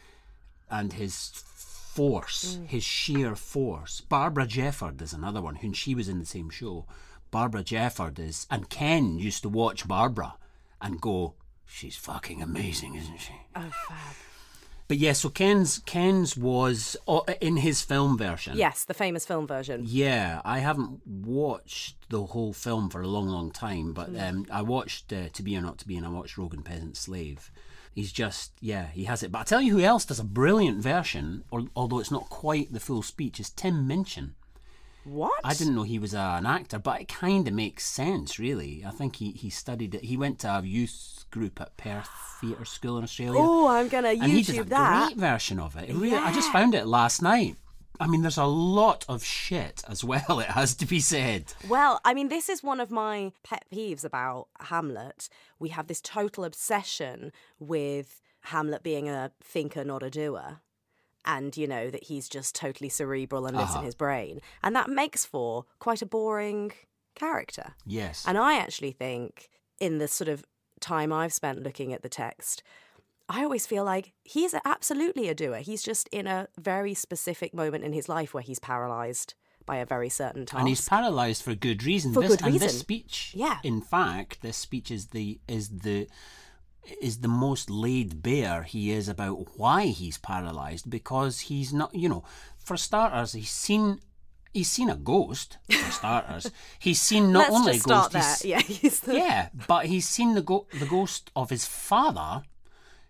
and 0.71 0.93
his 0.93 1.29
force, 1.29 2.59
mm. 2.61 2.67
his 2.67 2.85
sheer 2.85 3.35
force. 3.35 4.03
Barbara 4.03 4.47
Jefford 4.47 5.00
is 5.00 5.15
another 5.15 5.41
one, 5.41 5.56
who 5.56 5.73
she 5.73 5.94
was 5.94 6.09
in 6.09 6.19
the 6.19 6.27
same 6.27 6.50
show. 6.50 6.85
Barbara 7.31 7.65
Jefford 7.65 8.19
is, 8.19 8.47
and 8.50 8.69
Ken 8.69 9.19
used 9.19 9.43
to 9.43 9.49
watch 9.49 9.88
Barbara 9.88 10.35
and 10.81 11.00
go, 11.00 11.35
"She's 11.65 11.97
fucking 11.97 12.43
amazing, 12.43 12.94
isn't 12.94 13.19
she?" 13.19 13.35
Oh, 13.56 13.73
fab. 13.88 14.15
But 14.88 14.99
yeah, 14.99 15.15
so 15.15 15.29
Ken's 15.29 15.81
Ken's 15.81 16.37
was 16.37 16.97
uh, 17.09 17.21
in 17.41 17.56
his 17.56 17.83
film 17.83 18.17
version. 18.17 18.56
Yes, 18.56 18.85
the 18.85 18.94
famous 18.94 19.27
film 19.27 19.47
version. 19.47 19.83
Yeah, 19.85 20.41
I 20.44 20.61
haven't 20.61 21.00
watched 21.05 21.97
the 22.09 22.23
whole 22.26 22.52
film 22.52 22.88
for 22.90 23.00
a 23.00 23.09
long, 23.09 23.26
long 23.26 23.50
time, 23.50 23.93
but 23.93 24.11
Hmm. 24.11 24.21
um, 24.21 24.47
I 24.50 24.62
watched 24.62 25.12
uh, 25.12 25.28
To 25.33 25.43
Be 25.43 25.57
or 25.57 25.61
Not 25.61 25.78
to 25.78 25.88
Be, 25.88 25.97
and 25.97 26.07
I 26.07 26.11
watched 26.11 26.38
Rogue 26.38 26.55
and 26.55 26.64
Peasant 26.64 26.97
Slave. 26.97 27.50
He's 27.93 28.12
just, 28.12 28.52
yeah, 28.61 28.87
he 28.88 29.05
has 29.05 29.23
it. 29.25 29.33
But 29.33 29.40
I 29.40 29.45
tell 29.45 29.61
you 29.62 29.78
who 29.78 29.85
else 29.85 30.05
does 30.05 30.21
a 30.21 30.25
brilliant 30.25 30.83
version, 30.83 31.43
or, 31.50 31.64
although 31.75 31.99
it's 31.99 32.11
not 32.12 32.28
quite 32.28 32.73
the 32.73 32.78
full 32.78 33.02
speech, 33.02 33.40
is 33.40 33.50
Tim 33.50 33.88
Minchin. 33.88 34.35
What? 35.06 35.40
I 35.44 35.54
didn't 35.54 35.76
know 35.76 35.84
he 35.84 36.00
was 36.00 36.14
uh, 36.14 36.34
an 36.38 36.46
actor, 36.46 36.80
but 36.80 37.00
it 37.00 37.08
kind 37.08 37.46
of 37.46 37.54
makes 37.54 37.84
sense, 37.84 38.40
really. 38.40 38.82
I 38.84 38.90
think 38.90 39.16
he, 39.16 39.30
he 39.30 39.50
studied 39.50 39.94
it. 39.94 40.04
He 40.04 40.16
went 40.16 40.40
to 40.40 40.48
a 40.48 40.62
youth 40.62 41.26
group 41.30 41.60
at 41.60 41.76
Perth 41.76 42.08
Theatre 42.40 42.64
School 42.64 42.98
in 42.98 43.04
Australia. 43.04 43.40
Oh, 43.40 43.68
I'm 43.68 43.86
gonna 43.88 44.08
and 44.08 44.25
he 44.32 44.42
did 44.42 44.58
a 44.58 44.64
that. 44.64 45.06
great 45.06 45.16
version 45.16 45.60
of 45.60 45.76
it. 45.76 45.90
it 45.90 45.94
really, 45.94 46.16
I 46.16 46.32
just 46.32 46.50
found 46.50 46.75
it 46.75 46.86
last 46.86 47.22
night. 47.22 47.56
I 48.00 48.08
mean, 48.08 48.22
there's 48.22 48.36
a 48.36 48.44
lot 48.44 49.04
of 49.08 49.25
shit 49.25 49.82
as 49.88 50.02
well, 50.02 50.40
it 50.40 50.48
has 50.48 50.75
to 50.76 50.86
be 50.86 50.98
said. 50.98 51.54
Well, 51.68 52.00
I 52.04 52.12
mean, 52.12 52.28
this 52.28 52.48
is 52.48 52.62
one 52.62 52.80
of 52.80 52.90
my 52.90 53.32
pet 53.44 53.64
peeves 53.72 54.04
about 54.04 54.48
Hamlet. 54.60 55.28
We 55.58 55.68
have 55.70 55.86
this 55.86 56.00
total 56.00 56.44
obsession 56.44 57.32
with 57.60 58.20
Hamlet 58.40 58.82
being 58.82 59.08
a 59.08 59.30
thinker, 59.42 59.84
not 59.84 60.02
a 60.02 60.10
doer. 60.10 60.60
And, 61.26 61.56
you 61.56 61.66
know, 61.66 61.90
that 61.90 62.04
he's 62.04 62.28
just 62.28 62.54
totally 62.54 62.88
cerebral 62.88 63.47
and 63.47 63.56
lives 63.56 63.73
in 63.73 63.78
uh-huh. 63.78 63.87
his 63.87 63.95
brain. 63.95 64.40
And 64.62 64.76
that 64.76 64.88
makes 64.88 65.25
for 65.25 65.64
quite 65.80 66.02
a 66.02 66.06
boring 66.06 66.73
character. 67.14 67.75
Yes. 67.85 68.25
And 68.26 68.38
I 68.38 68.59
actually 68.59 68.92
think, 68.92 69.49
in 69.80 69.99
the 69.99 70.09
sort 70.09 70.28
of 70.28 70.45
time 70.80 71.12
I've 71.12 71.33
spent 71.33 71.62
looking 71.62 71.92
at 71.92 72.02
the 72.02 72.09
text, 72.09 72.62
I 73.28 73.42
always 73.42 73.66
feel 73.66 73.85
like 73.85 74.12
he's 74.23 74.54
absolutely 74.64 75.28
a 75.28 75.35
doer. 75.35 75.59
He's 75.59 75.83
just 75.83 76.09
in 76.12 76.26
a 76.26 76.49
very 76.59 76.95
specific 76.95 77.52
moment 77.52 77.83
in 77.83 77.92
his 77.92 78.09
life 78.09 78.33
where 78.33 78.42
he's 78.42 78.61
paralyzed 78.61 79.35
by 79.64 79.76
a 79.76 79.87
very 79.87 80.09
certain 80.09 80.47
task. 80.47 80.61
and 80.61 80.68
he's 80.68 80.88
paralysed 80.88 81.42
for 81.42 81.54
good 81.56 81.83
reason. 81.83 82.12
For 82.14 82.21
this, 82.21 82.37
good 82.37 82.47
and 82.47 82.61
this 82.61 82.78
speech, 82.78 83.33
Yeah. 83.35 83.59
In 83.64 83.80
fact, 83.80 84.42
this 84.42 84.56
speech 84.56 84.92
is 84.92 85.09
the 85.09 85.40
is 85.49 85.68
the 85.71 86.09
is 87.00 87.19
the 87.19 87.28
most 87.28 87.71
laid 87.71 88.23
bare 88.23 88.62
he 88.62 88.90
is 88.93 89.09
about 89.09 89.59
why 89.59 89.87
he's 89.87 90.19
paralysed 90.19 90.88
because 90.90 91.40
he's 91.40 91.73
not. 91.73 91.95
You 91.95 92.09
know, 92.09 92.25
for 92.59 92.76
starters, 92.76 93.33
he's 93.33 93.50
seen. 93.50 94.00
He's 94.55 94.71
seen 94.71 94.88
a 94.88 94.97
ghost, 94.97 95.59
for 95.71 95.90
starters. 95.93 96.50
He's 96.78 96.99
seen 96.99 97.31
not 97.31 97.50
Let's 97.50 97.55
only 97.55 97.73
just 97.75 97.85
a 97.85 97.88
ghost, 97.90 98.11
start 98.11 98.12
there. 98.12 98.37
Yeah, 98.50 98.61
he's 98.62 99.00
the, 99.00 99.14
yeah, 99.14 99.49
but 99.69 99.85
he's 99.85 100.09
seen 100.09 100.35
the 100.35 100.40
go- 100.40 100.66
the 100.81 100.87
ghost 100.87 101.31
of 101.37 101.50
his 101.50 101.66
father, 101.66 102.43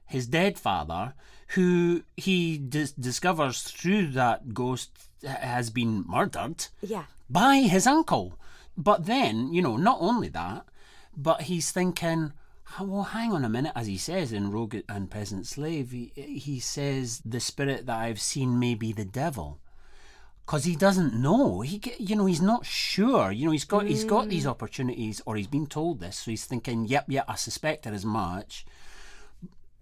his 0.06 0.26
dead 0.26 0.58
father, 0.58 1.14
who 1.54 2.02
he 2.16 2.58
dis- 2.58 2.90
discovers 2.90 3.62
through 3.62 4.08
that 4.08 4.54
ghost 4.54 4.90
has 5.24 5.70
been 5.70 6.04
murdered 6.08 6.66
Yeah. 6.82 7.04
by 7.30 7.58
his 7.58 7.86
uncle. 7.86 8.36
But 8.76 9.06
then, 9.06 9.52
you 9.52 9.62
know, 9.62 9.76
not 9.76 9.98
only 10.00 10.28
that, 10.30 10.66
but 11.16 11.42
he's 11.42 11.70
thinking, 11.70 12.32
"Oh, 12.32 12.38
well, 12.80 13.04
hang 13.04 13.32
on 13.32 13.44
a 13.44 13.48
minute, 13.48 13.72
as 13.74 13.86
he 13.86 13.96
says 13.96 14.32
in 14.32 14.50
Rogue 14.50 14.76
and 14.88 15.10
Peasant 15.10 15.46
Slave, 15.46 15.90
he, 15.92 16.12
he 16.14 16.60
says, 16.60 17.22
the 17.24 17.40
spirit 17.40 17.86
that 17.86 17.96
I've 17.96 18.20
seen 18.20 18.58
may 18.58 18.74
be 18.74 18.92
the 18.92 19.04
devil. 19.04 19.60
Because 20.44 20.64
he 20.64 20.76
doesn't 20.76 21.14
know, 21.14 21.62
he 21.62 21.82
you 21.98 22.14
know 22.14 22.26
he's 22.26 22.40
not 22.40 22.64
sure. 22.64 23.32
You 23.32 23.46
know 23.46 23.50
he's 23.50 23.64
got 23.64 23.86
he's 23.86 24.04
got 24.04 24.28
these 24.28 24.46
opportunities, 24.46 25.20
or 25.26 25.34
he's 25.34 25.48
been 25.48 25.66
told 25.66 25.98
this, 25.98 26.18
so 26.18 26.30
he's 26.30 26.44
thinking, 26.44 26.86
"Yep, 26.86 27.06
yep, 27.08 27.24
I 27.26 27.34
suspected 27.34 27.92
as 27.92 28.04
much." 28.04 28.64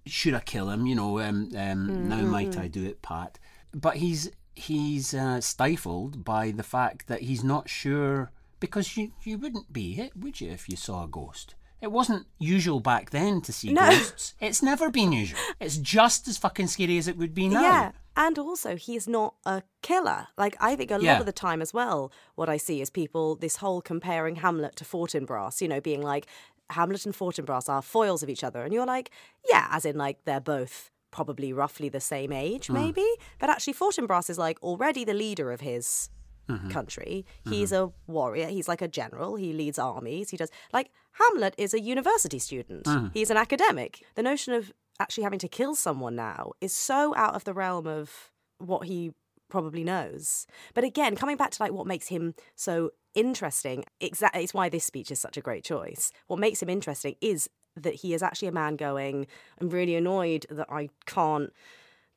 should 0.07 0.35
I 0.35 0.41
kill 0.41 0.71
him? 0.71 0.87
You 0.87 0.95
know, 0.95 1.21
um, 1.21 1.51
um, 1.57 2.09
now 2.09 2.21
might 2.23 2.59
I 2.59 2.69
do 2.69 2.85
it, 2.85 3.03
Pat? 3.03 3.39
But 3.73 3.97
he's 3.97 4.31
he's 4.55 5.15
uh, 5.15 5.41
stifled 5.41 6.25
by 6.25 6.51
the 6.51 6.63
fact 6.63 7.09
that 7.09 7.23
he's 7.23 7.43
not 7.43 7.69
sure 7.69 8.31
because 8.61 8.97
you 8.97 9.13
you 9.23 9.39
wouldn't 9.39 9.73
be 9.73 10.01
it, 10.01 10.17
would 10.17 10.41
you, 10.41 10.51
if 10.51 10.69
you 10.69 10.77
saw 10.77 11.05
a 11.05 11.09
ghost? 11.09 11.55
It 11.85 11.93
wasn't 11.93 12.27
usual 12.39 12.81
back 12.81 13.11
then 13.11 13.43
to 13.43 13.53
see 13.53 13.71
No. 13.71 13.91
ghosts. 13.91 14.35
It's 14.41 14.63
never 14.63 14.91
been 14.91 15.13
usual. 15.13 15.39
It's 15.61 15.77
just 15.77 16.27
as 16.27 16.39
fucking 16.39 16.69
scary 16.69 16.97
as 16.97 17.09
it 17.09 17.19
would 17.19 17.35
be 17.35 17.47
now. 17.47 17.61
Yeah. 17.61 17.93
And 18.17 18.39
also, 18.39 18.77
he's 18.77 19.07
not 19.07 19.35
a 19.45 19.63
killer. 19.83 20.29
Like, 20.39 20.57
I 20.61 20.77
think 20.77 20.91
a 20.91 20.95
lot 20.95 21.03
Yeah. 21.03 21.21
of 21.21 21.27
the 21.27 21.33
time 21.33 21.61
as 21.61 21.75
well, 21.75 22.11
what 22.37 22.49
I 22.49 22.57
see 22.57 22.81
is 22.81 22.89
people, 22.89 23.37
this 23.37 23.57
whole 23.57 23.83
comparing 23.83 24.37
Hamlet 24.37 24.77
to 24.77 24.85
Fortinbras, 24.85 25.61
you 25.61 25.69
know, 25.69 25.81
being 25.81 26.01
like, 26.01 26.27
Hamlet 26.71 27.05
and 27.05 27.15
Fortinbras 27.15 27.69
are 27.69 27.83
foils 27.83 28.23
of 28.23 28.31
each 28.31 28.43
other. 28.43 28.63
And 28.63 28.73
you're 28.73 28.87
like, 28.87 29.11
yeah, 29.51 29.69
as 29.71 29.85
in, 29.85 29.99
like, 29.99 30.25
they're 30.25 30.41
both 30.41 30.91
probably 31.11 31.53
roughly 31.53 31.91
the 31.91 32.01
same 32.01 32.33
age, 32.33 32.69
hmm. 32.69 32.75
maybe. 32.75 33.07
But 33.39 33.51
actually, 33.51 33.75
Fortinbras 33.75 34.31
is 34.31 34.39
like 34.39 34.59
already 34.63 35.05
the 35.05 35.13
leader 35.13 35.53
of 35.53 35.61
his 35.61 36.09
mm-hmm. 36.49 36.71
country. 36.71 37.27
Mm-hmm. 37.41 37.53
He's 37.53 37.73
a 37.73 37.93
warrior. 38.07 38.49
He's 38.49 38.69
like 38.69 38.83
a 38.83 38.89
general. 38.89 39.37
He 39.37 39.53
leads 39.53 39.79
armies. 39.79 40.31
He 40.31 40.37
does 40.37 40.51
like 40.73 40.91
Hamlet 41.15 41.55
is 41.59 41.75
a 41.75 41.81
university 41.81 42.39
student. 42.39 42.83
Ah. 42.87 43.11
He's 43.15 43.31
an 43.31 43.37
academic. 43.37 44.05
The 44.15 44.23
notion 44.23 44.53
of 44.55 44.73
actually 45.01 45.25
having 45.25 45.39
to 45.41 45.49
kill 45.49 45.75
someone 45.75 46.17
now 46.17 46.53
is 46.61 46.75
so 46.75 47.15
out 47.17 47.35
of 47.35 47.45
the 47.45 47.55
realm 47.55 47.87
of 47.87 48.31
what 48.59 48.87
he 48.87 49.13
probably 49.49 49.85
knows. 49.85 50.47
But 50.75 50.85
again, 50.85 51.17
coming 51.17 51.37
back 51.37 51.51
to 51.53 51.63
like 51.63 51.73
what 51.73 51.87
makes 51.87 52.09
him 52.09 52.35
so 52.57 52.91
interesting, 53.15 53.85
exactly 54.01 54.43
it's 54.43 54.55
why 54.55 54.69
this 54.69 54.85
speech 54.85 55.11
is 55.11 55.21
such 55.21 55.37
a 55.37 55.41
great 55.41 55.65
choice. 55.65 56.11
What 56.27 56.41
makes 56.41 56.63
him 56.63 56.69
interesting 56.69 57.15
is 57.21 57.49
that 57.77 57.95
he 57.95 58.15
is 58.15 58.23
actually 58.23 58.49
a 58.49 58.53
man 58.53 58.77
going, 58.77 59.27
I'm 59.61 59.71
really 59.71 59.97
annoyed 59.97 60.47
that 60.51 60.71
I 60.71 60.89
can't 61.07 61.53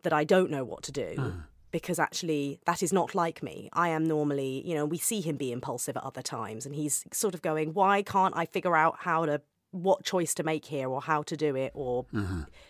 that 0.03 0.13
I 0.13 0.23
don't 0.23 0.51
know 0.51 0.63
what 0.63 0.83
to 0.83 0.91
do. 0.91 1.15
Ah. 1.17 1.45
Because 1.77 1.99
actually, 1.99 2.59
that 2.65 2.81
is 2.81 2.91
not 2.91 3.13
like 3.13 3.43
me. 3.43 3.69
I 3.71 3.89
am 3.89 4.03
normally, 4.03 4.63
you 4.65 4.73
know, 4.73 4.83
we 4.85 4.97
see 4.97 5.21
him 5.21 5.37
be 5.37 5.51
impulsive 5.51 5.95
at 5.95 6.03
other 6.03 6.23
times, 6.23 6.65
and 6.65 6.73
he's 6.73 7.05
sort 7.13 7.35
of 7.35 7.43
going, 7.43 7.75
Why 7.75 8.01
can't 8.01 8.35
I 8.35 8.45
figure 8.47 8.75
out 8.75 8.95
how 9.01 9.27
to, 9.27 9.41
what 9.69 10.03
choice 10.03 10.33
to 10.35 10.43
make 10.43 10.65
here, 10.65 10.89
or 10.89 11.01
how 11.01 11.21
to 11.23 11.37
do 11.37 11.55
it, 11.55 11.71
or 11.75 12.05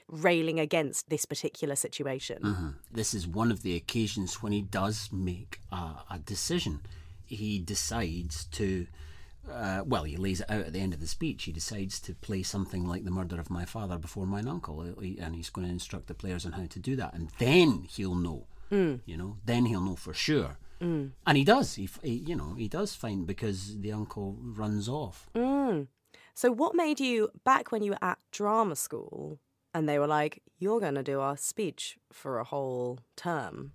railing 0.10 0.60
against 0.60 1.10
this 1.10 1.24
particular 1.26 1.76
situation? 1.78 2.40
This 2.92 3.14
is 3.14 3.26
one 3.26 3.50
of 3.50 3.62
the 3.62 3.76
occasions 3.78 4.44
when 4.44 4.52
he 4.52 4.62
does 4.62 5.10
make 5.12 5.62
a, 5.72 6.04
a 6.12 6.20
decision. 6.26 6.82
He 7.26 7.60
decides 7.60 8.44
to, 8.60 8.88
uh, 9.50 9.84
well, 9.86 10.04
he 10.04 10.18
lays 10.18 10.42
it 10.42 10.50
out 10.52 10.66
at 10.66 10.74
the 10.74 10.82
end 10.82 10.94
of 10.94 11.00
the 11.00 11.08
speech. 11.08 11.46
He 11.46 11.54
decides 11.54 12.02
to 12.02 12.14
play 12.14 12.44
something 12.44 12.86
like 12.86 13.06
the 13.06 13.12
murder 13.12 13.40
of 13.40 13.50
my 13.50 13.64
father 13.64 13.98
before 13.98 14.26
mine 14.28 14.50
uncle, 14.50 14.82
and 14.82 15.36
he's 15.36 15.50
going 15.50 15.66
to 15.66 15.74
instruct 15.74 16.08
the 16.08 16.14
players 16.14 16.46
on 16.46 16.52
how 16.54 16.66
to 16.66 16.80
do 16.80 16.98
that, 16.98 17.14
and 17.14 17.30
then 17.38 17.88
he'll 17.90 18.16
know. 18.16 18.48
Mm. 18.72 19.02
You 19.06 19.18
know, 19.18 19.38
then 19.46 19.66
he'll 19.66 19.82
know 19.82 19.96
for 19.96 20.14
sure. 20.14 20.58
Mm. 20.82 21.12
And 21.26 21.38
he 21.38 21.44
does. 21.44 21.76
He, 21.76 21.90
he, 22.04 22.14
you 22.28 22.36
know, 22.36 22.54
he 22.56 22.68
does 22.68 22.94
find 22.96 23.26
because 23.26 23.80
the 23.80 23.92
uncle 23.92 24.38
runs 24.40 24.88
off. 24.88 25.30
Mm. 25.36 25.88
So, 26.34 26.52
what 26.52 26.76
made 26.76 27.00
you, 27.00 27.30
back 27.44 27.72
when 27.72 27.82
you 27.82 27.92
were 27.92 28.04
at 28.04 28.20
drama 28.32 28.76
school, 28.76 29.40
and 29.74 29.88
they 29.90 29.98
were 29.98 30.08
like, 30.08 30.44
You're 30.60 30.80
going 30.80 30.96
to 30.96 31.04
do 31.04 31.20
our 31.20 31.36
speech 31.38 31.98
for 32.12 32.40
a 32.40 32.44
whole 32.44 33.00
term? 33.16 33.72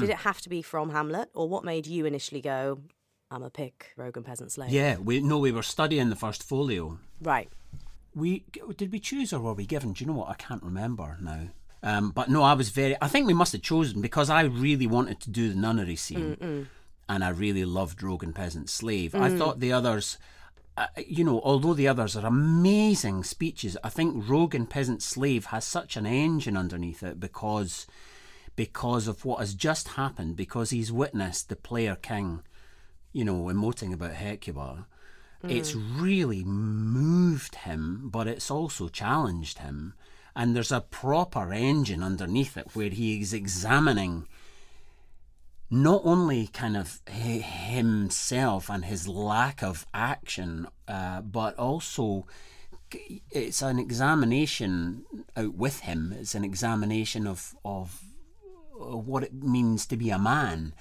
Did 0.00 0.10
it 0.10 0.16
have 0.18 0.40
to 0.40 0.48
be 0.48 0.62
from 0.62 0.90
Hamlet, 0.90 1.28
or 1.34 1.48
what 1.48 1.62
made 1.64 1.86
you 1.86 2.06
initially 2.06 2.40
go, 2.40 2.80
I'm 3.30 3.44
a 3.44 3.50
pick 3.50 3.92
Rogue 3.96 4.16
and 4.16 4.26
Peasant 4.26 4.50
Slave? 4.50 4.70
Yeah, 4.70 4.96
we 4.96 5.20
no, 5.20 5.38
we 5.38 5.52
were 5.52 5.62
studying 5.62 6.08
the 6.10 6.16
first 6.16 6.42
folio, 6.42 6.98
Right. 7.20 7.48
we 8.14 8.44
did 8.76 8.90
we 8.90 8.98
choose 8.98 9.32
or 9.32 9.38
were 9.40 9.54
we 9.54 9.64
given? 9.64 9.92
Do 9.92 10.02
you 10.04 10.10
know 10.10 10.16
what? 10.18 10.30
I 10.30 10.34
can't 10.34 10.62
remember 10.62 11.16
now. 11.20 11.50
Um, 11.82 12.10
but 12.10 12.28
no, 12.30 12.42
I 12.42 12.54
was 12.54 12.70
very. 12.70 12.96
I 13.00 13.08
think 13.08 13.26
we 13.26 13.34
must 13.34 13.52
have 13.52 13.62
chosen 13.62 14.00
because 14.00 14.28
I 14.30 14.42
really 14.42 14.86
wanted 14.86 15.20
to 15.20 15.30
do 15.30 15.48
the 15.48 15.54
nunnery 15.54 15.96
scene, 15.96 16.36
and 17.08 17.22
I 17.22 17.28
really 17.28 17.64
loved 17.64 18.02
Rogue 18.02 18.24
and 18.24 18.34
Peasant 18.34 18.68
Slave. 18.70 19.14
I 19.14 19.28
thought 19.38 19.60
the 19.60 19.72
others, 19.72 20.18
uh, 20.76 20.86
you 21.06 21.22
know, 21.22 21.40
although 21.44 21.74
the 21.74 21.86
others 21.86 22.16
are 22.16 22.26
amazing 22.26 23.22
speeches, 23.24 23.76
I 23.84 23.88
think 23.90 24.28
Rogue 24.28 24.54
and 24.54 24.68
Peasant 24.68 25.02
Slave 25.02 25.46
has 25.46 25.64
such 25.64 25.96
an 25.96 26.06
engine 26.06 26.56
underneath 26.56 27.02
it 27.02 27.20
because 27.20 27.86
because 28.56 29.06
of 29.06 29.24
what 29.24 29.38
has 29.40 29.54
just 29.54 29.88
happened. 29.88 30.34
Because 30.34 30.70
he's 30.70 30.90
witnessed 30.90 31.48
the 31.50 31.56
player 31.56 31.94
king, 31.94 32.40
you 33.12 33.24
know, 33.24 33.44
emoting 33.44 33.92
about 33.92 34.14
Hecuba. 34.14 34.86
It's 35.44 35.76
really 35.76 36.42
moved 36.42 37.54
him, 37.56 38.08
but 38.10 38.26
it's 38.26 38.50
also 38.50 38.88
challenged 38.88 39.58
him. 39.58 39.94
And 40.36 40.54
there's 40.54 40.70
a 40.70 40.82
proper 40.82 41.52
engine 41.52 42.02
underneath 42.02 42.58
it 42.58 42.68
where 42.74 42.90
he 42.90 43.20
is 43.22 43.32
examining 43.32 44.28
not 45.70 46.02
only 46.04 46.46
kind 46.48 46.76
of 46.76 47.00
himself 47.08 48.68
and 48.68 48.84
his 48.84 49.08
lack 49.08 49.62
of 49.62 49.86
action, 49.94 50.68
uh, 50.86 51.22
but 51.22 51.58
also 51.58 52.26
it's 53.30 53.62
an 53.62 53.78
examination 53.78 55.06
out 55.36 55.54
with 55.54 55.80
him. 55.80 56.14
It's 56.16 56.34
an 56.34 56.44
examination 56.44 57.26
of 57.26 57.56
of 57.64 58.02
what 58.78 59.22
it 59.22 59.32
means 59.42 59.86
to 59.86 59.96
be 59.96 60.10
a 60.10 60.18
man, 60.18 60.74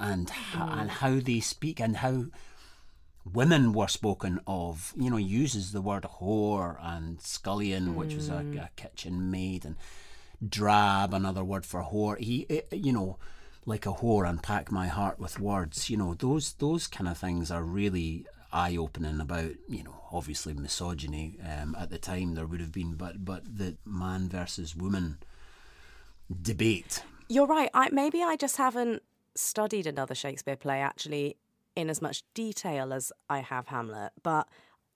and 0.00 0.28
ho- 0.28 0.68
and 0.68 0.90
how 0.90 1.20
they 1.20 1.40
speak 1.40 1.80
and 1.80 1.98
how 1.98 2.24
women 3.32 3.72
were 3.72 3.88
spoken 3.88 4.40
of. 4.46 4.92
You 4.96 5.10
know, 5.10 5.16
uses 5.16 5.72
the 5.72 5.80
word 5.80 6.04
whore 6.20 6.78
and 6.80 7.20
scullion, 7.20 7.94
which 7.94 8.14
was 8.14 8.28
a, 8.28 8.44
a 8.60 8.70
kitchen 8.76 9.30
maid, 9.30 9.64
and 9.64 9.76
drab, 10.46 11.14
another 11.14 11.44
word 11.44 11.66
for 11.66 11.82
whore. 11.82 12.18
He, 12.18 12.46
eh, 12.48 12.62
you 12.72 12.92
know, 12.92 13.18
like 13.64 13.86
a 13.86 13.94
whore, 13.94 14.28
unpack 14.28 14.70
my 14.70 14.86
heart 14.86 15.18
with 15.18 15.40
words. 15.40 15.90
You 15.90 15.96
know, 15.96 16.14
those 16.14 16.52
those 16.54 16.86
kind 16.86 17.08
of 17.08 17.18
things 17.18 17.50
are 17.50 17.62
really 17.62 18.26
eye 18.52 18.76
opening 18.76 19.20
about. 19.20 19.52
You 19.68 19.84
know, 19.84 20.02
obviously 20.12 20.54
misogyny 20.54 21.38
um, 21.44 21.76
at 21.78 21.90
the 21.90 21.98
time 21.98 22.34
there 22.34 22.46
would 22.46 22.60
have 22.60 22.72
been, 22.72 22.94
but 22.94 23.24
but 23.24 23.58
the 23.58 23.76
man 23.84 24.28
versus 24.28 24.76
woman 24.76 25.18
debate. 26.42 27.02
You're 27.28 27.46
right. 27.46 27.70
I, 27.74 27.88
maybe 27.90 28.22
I 28.22 28.36
just 28.36 28.56
haven't 28.56 29.02
studied 29.34 29.86
another 29.86 30.14
Shakespeare 30.14 30.56
play 30.56 30.80
actually 30.80 31.36
in 31.76 31.90
as 31.90 32.02
much 32.02 32.24
detail 32.34 32.92
as 32.92 33.12
I 33.28 33.40
have 33.40 33.68
Hamlet, 33.68 34.12
but 34.22 34.48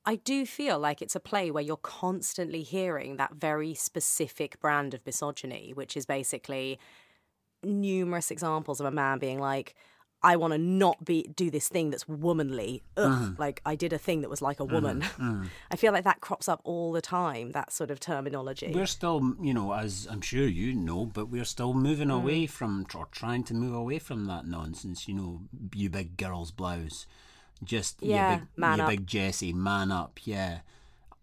I 0.07 0.17
do 0.17 0.47
feel 0.47 0.79
like 0.79 1.03
it's 1.03 1.15
a 1.15 1.21
play 1.21 1.51
where 1.51 1.63
you're 1.63 1.77
constantly 1.77 2.63
hearing 2.63 3.17
that 3.17 3.35
very 3.35 3.75
specific 3.75 4.59
brand 4.59 4.95
of 4.95 5.05
misogyny, 5.05 5.73
which 5.75 5.97
is 5.97 6.07
basically 6.07 6.79
numerous 7.63 8.31
examples 8.31 8.81
of 8.81 8.87
a 8.87 8.91
man 8.91 9.19
being 9.19 9.39
like, 9.39 9.75
I 10.23 10.37
want 10.37 10.53
to 10.53 10.59
not 10.59 11.05
be 11.05 11.31
do 11.35 11.51
this 11.51 11.69
thing 11.69 11.91
that's 11.91 12.07
womanly. 12.07 12.83
Ugh, 12.97 13.11
mm-hmm. 13.11 13.41
like 13.41 13.63
I 13.65 13.75
did 13.75 13.93
a 13.93 13.99
thing 13.99 14.21
that 14.21 14.29
was 14.29 14.43
like 14.43 14.61
a 14.61 14.65
woman. 14.65 15.01
Mm-hmm, 15.01 15.23
mm-hmm. 15.31 15.47
I 15.71 15.77
feel 15.77 15.93
like 15.93 16.05
that 16.05 16.21
crops 16.21 16.49
up 16.49 16.61
all 16.65 16.93
the 16.93 17.01
time. 17.01 17.53
That 17.53 17.73
sort 17.73 17.91
of 17.91 18.01
terminology. 18.01 18.71
We're 18.75 18.87
still, 18.87 19.35
you 19.41 19.55
know, 19.55 19.73
as 19.73 20.07
I'm 20.11 20.21
sure 20.21 20.47
you 20.47 20.75
know, 20.75 21.07
but 21.07 21.27
we're 21.27 21.45
still 21.45 21.73
moving 21.73 22.09
Mm. 22.09 22.17
away 22.23 22.47
from, 22.47 22.87
or 22.95 23.07
trying 23.13 23.45
to 23.45 23.55
move 23.55 23.75
away 23.75 23.99
from 23.99 24.27
that 24.27 24.47
nonsense. 24.47 25.09
You 25.09 25.15
know, 25.15 25.41
you 25.75 25.89
big 25.89 26.17
girl's 26.17 26.51
blouse, 26.51 27.07
just 27.65 28.03
Yeah, 28.03 28.33
you 28.33 28.39
big, 28.41 28.49
man 28.57 28.79
you 28.79 28.85
up. 28.85 28.91
big 28.91 29.07
Jesse, 29.07 29.53
man 29.53 29.91
up. 29.91 30.19
Yeah, 30.25 30.61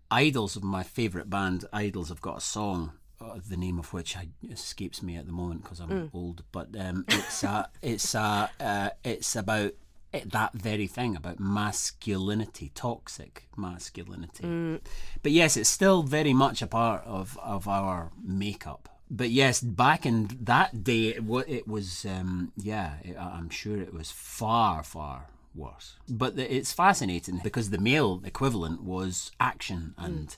Idles 0.09 0.55
of 0.55 0.63
my 0.63 0.83
favourite 0.83 1.29
band, 1.29 1.65
Idles, 1.73 2.09
have 2.09 2.21
got 2.21 2.37
a 2.37 2.41
song. 2.41 2.93
Uh, 3.19 3.39
the 3.49 3.57
name 3.57 3.79
of 3.79 3.93
which 3.93 4.15
I, 4.15 4.27
escapes 4.47 5.01
me 5.01 5.15
at 5.15 5.25
the 5.25 5.31
moment 5.31 5.63
because 5.63 5.79
I'm 5.79 5.89
Mm. 5.89 6.09
old, 6.13 6.43
but 6.51 6.67
um, 6.79 7.03
it's 7.07 7.43
uh, 7.43 7.65
it's 7.81 8.13
uh, 8.13 8.47
uh, 8.59 8.89
it's 9.03 9.35
about 9.35 9.71
it, 10.13 10.31
that 10.31 10.53
very 10.53 10.87
thing 10.87 11.15
about 11.15 11.39
masculinity, 11.39 12.71
toxic 12.75 13.47
masculinity. 13.55 14.43
Mm. 14.43 14.81
But 15.23 15.31
yes, 15.31 15.57
it's 15.57 15.69
still 15.69 16.03
very 16.03 16.33
much 16.33 16.61
a 16.61 16.67
part 16.67 17.03
of, 17.05 17.37
of 17.41 17.67
our 17.67 18.11
makeup. 18.23 18.89
But 19.09 19.29
yes, 19.29 19.61
back 19.61 20.05
in 20.05 20.29
that 20.41 20.83
day, 20.83 21.07
it, 21.07 21.23
it 21.47 21.67
was, 21.67 22.05
um, 22.05 22.51
yeah, 22.57 22.95
it, 23.03 23.17
I'm 23.17 23.49
sure 23.49 23.77
it 23.81 23.93
was 23.93 24.11
far, 24.11 24.83
far 24.83 25.27
worse. 25.55 25.95
But 26.09 26.35
the, 26.35 26.53
it's 26.53 26.73
fascinating 26.73 27.39
because 27.43 27.69
the 27.69 27.77
male 27.77 28.21
equivalent 28.25 28.83
was 28.83 29.31
action 29.39 29.95
and 29.97 30.35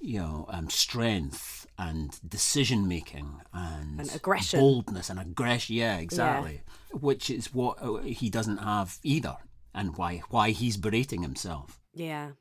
you 0.00 0.18
know, 0.18 0.46
um, 0.48 0.70
strength 0.70 1.59
and 1.80 2.20
decision 2.28 2.86
making 2.86 3.40
and, 3.54 4.00
And 4.00 4.14
aggression. 4.14 4.60
boldness 4.60 5.08
and 5.08 5.18
aggression. 5.18 5.76
Yeah, 5.76 5.96
exactly. 5.96 6.60
Which 6.92 7.30
is 7.30 7.54
what 7.54 7.78
uh, 7.80 8.02
he 8.02 8.28
doesn't 8.28 8.58
have 8.58 8.98
either, 9.02 9.36
and 9.74 9.96
why 9.96 10.22
why 10.28 10.50
he's 10.50 10.76
berating 10.76 11.22
himself. 11.22 11.80
Yeah. 11.94 12.32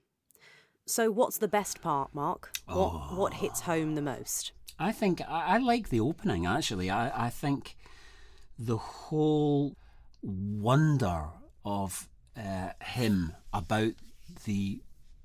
So, 0.85 1.09
what's 1.09 1.37
the 1.37 1.47
best 1.47 1.81
part, 1.81 2.13
Mark? 2.13 2.51
What 2.65 3.15
what 3.15 3.33
hits 3.35 3.61
home 3.61 3.95
the 3.95 4.01
most? 4.01 4.51
I 4.77 4.91
think 4.91 5.21
I, 5.21 5.55
I 5.55 5.57
like 5.57 5.87
the 5.89 6.01
opening 6.01 6.45
actually. 6.45 6.89
I, 6.89 7.27
I 7.27 7.29
think 7.29 7.77
the 8.57 8.77
whole 8.77 9.75
wonder 10.21 11.27
of 11.63 12.09
uh, 12.37 12.71
him 12.83 13.33
about 13.53 13.93
the 14.45 14.81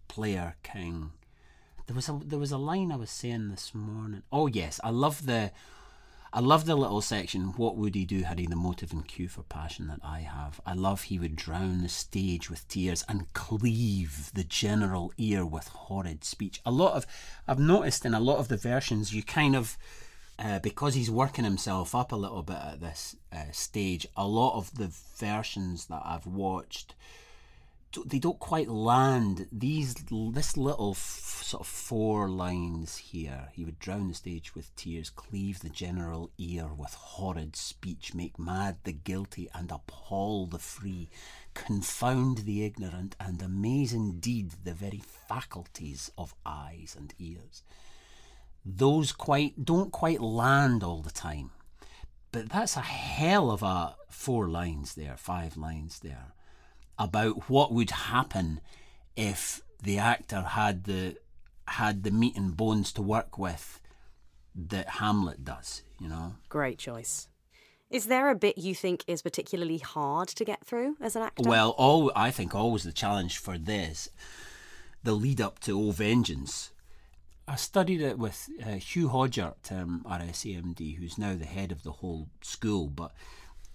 player 0.07 0.55
king. 0.63 1.11
There 1.87 1.95
was 1.95 2.09
a 2.09 2.21
there 2.25 2.39
was 2.39 2.53
a 2.53 2.59
line 2.59 2.91
I 2.91 2.97
was 2.97 3.11
saying 3.11 3.51
this 3.51 3.75
morning. 3.75 4.23
Oh 4.33 4.47
yes, 4.47 4.81
I 4.83 4.91
love 4.91 5.27
the 5.27 5.53
I 6.33 6.41
love 6.41 6.65
the 6.65 6.75
little 6.75 7.01
section. 7.01 7.53
What 7.57 7.77
would 7.77 7.95
he 7.95 8.05
do 8.05 8.23
had 8.23 8.39
he 8.39 8.47
the 8.47 8.57
motive 8.57 8.91
and 8.91 9.07
cue 9.07 9.29
for 9.29 9.43
passion 9.43 9.87
that 9.89 10.01
I 10.03 10.21
have? 10.21 10.61
I 10.67 10.75
love 10.75 11.03
he 11.03 11.19
would 11.19 11.37
drown 11.37 11.83
the 11.83 11.89
stage 11.89 12.51
with 12.51 12.67
tears 12.67 13.05
and 13.09 13.33
cleave 13.35 14.31
the 14.35 14.45
general 14.45 15.13
ear 15.19 15.45
with 15.47 15.69
horrid 15.69 16.25
speech. 16.25 16.61
A 16.65 16.73
lot 16.73 16.95
of 16.95 17.07
I've 17.47 17.61
noticed 17.61 18.05
in 18.05 18.15
a 18.15 18.21
lot 18.21 18.39
of 18.39 18.49
the 18.49 18.57
versions 18.57 19.15
you 19.15 19.23
kind 19.23 19.55
of 19.55 19.77
uh, 20.39 20.59
because 20.61 20.95
he's 20.95 21.11
working 21.11 21.45
himself 21.45 21.95
up 21.95 22.11
a 22.11 22.17
little 22.17 22.43
bit 22.43 22.57
at 22.57 22.81
this 22.81 23.15
uh, 23.33 23.53
stage. 23.53 24.07
A 24.17 24.27
lot 24.27 24.57
of 24.57 24.75
the 24.75 24.91
versions 25.19 25.87
that 25.87 26.03
I've 26.05 26.27
watched 26.27 26.95
they 28.07 28.19
don't 28.19 28.39
quite 28.39 28.69
land. 28.69 29.47
These 29.53 29.95
this 29.95 30.57
little 30.57 30.93
f- 30.93 31.43
sort 31.45 31.61
of 31.61 31.67
four 31.67 32.29
lines 32.29 32.97
here 32.97 33.49
he 33.53 33.65
would 33.65 33.79
drown 33.79 34.09
the 34.09 34.15
stage 34.15 34.55
with 34.55 34.75
tears 34.77 35.11
cleave 35.11 35.61
the 35.61 35.69
general 35.69 36.31
ear 36.39 36.69
with 36.75 36.95
horrid 36.95 37.55
speech 37.55 38.15
make 38.15 38.39
mad 38.39 38.79
the 38.85 38.93
guilty 38.93 39.49
and 39.55 39.71
appall 39.71 40.47
the 40.47 40.59
free 40.59 41.11
confound 41.53 42.39
the 42.39 42.65
ignorant 42.65 43.15
and 43.21 43.41
amaze 43.43 43.93
indeed 43.93 44.53
the 44.65 44.75
very 44.75 45.03
faculties 45.29 46.11
of 46.17 46.35
eyes 46.45 46.97
and 46.99 47.15
ears. 47.19 47.63
Those 48.65 49.13
quite 49.13 49.65
don't 49.65 49.93
quite 49.93 50.21
land 50.21 50.83
all 50.83 51.03
the 51.03 51.11
time. 51.11 51.51
But 52.33 52.49
that's 52.49 52.77
a 52.77 52.81
hell 52.81 53.51
of 53.51 53.63
a 53.63 53.97
four 54.09 54.49
lines 54.49 54.95
there 54.95 55.17
five 55.17 55.57
lines 55.57 56.01
there 56.01 56.33
about 56.99 57.49
what 57.51 57.73
would 57.73 57.91
happen 57.91 58.61
if 59.17 59.63
the 59.83 59.99
actor 59.99 60.41
had 60.41 60.85
the 60.85 61.17
had 61.67 62.03
the 62.03 62.11
meat 62.11 62.37
and 62.37 62.57
bones 62.57 62.93
to 62.93 63.03
work 63.03 63.39
with 63.39 63.81
that 64.55 64.89
Hamlet 64.89 65.45
does, 65.45 65.83
you 65.99 66.09
know. 66.09 66.35
Great 66.49 66.79
choice. 66.79 67.29
Is 67.91 68.07
there 68.07 68.29
a 68.31 68.35
bit 68.35 68.59
you 68.59 68.75
think 68.75 69.05
is 69.07 69.23
particularly 69.23 69.79
hard 69.79 70.29
to 70.29 70.45
get 70.45 70.65
through 70.65 70.97
as 71.01 71.17
an 71.17 71.23
actor? 71.23 71.49
Well, 71.49 71.71
all 71.71 72.11
I 72.17 72.31
think 72.31 72.55
always 72.55 72.83
the 72.83 72.93
challenge 72.93 73.39
for 73.39 73.57
this, 73.57 74.11
the 75.03 75.13
lead 75.13 75.41
up 75.41 75.61
to 75.61 75.79
O 75.79 75.91
Vengeance. 75.91 76.71
I 77.47 77.57
studied 77.57 78.01
it 78.01 78.19
with 78.19 78.49
uh, 78.65 78.73
Hugh 78.73 79.09
Hodgart 79.09 79.71
at 79.71 79.79
um, 79.79 80.03
RSAMD, 80.09 80.97
who's 80.97 81.19
now 81.19 81.35
the 81.35 81.45
head 81.45 81.73
of 81.73 81.83
the 81.83 81.93
whole 81.93 82.29
school, 82.41 82.89
but 82.89 83.13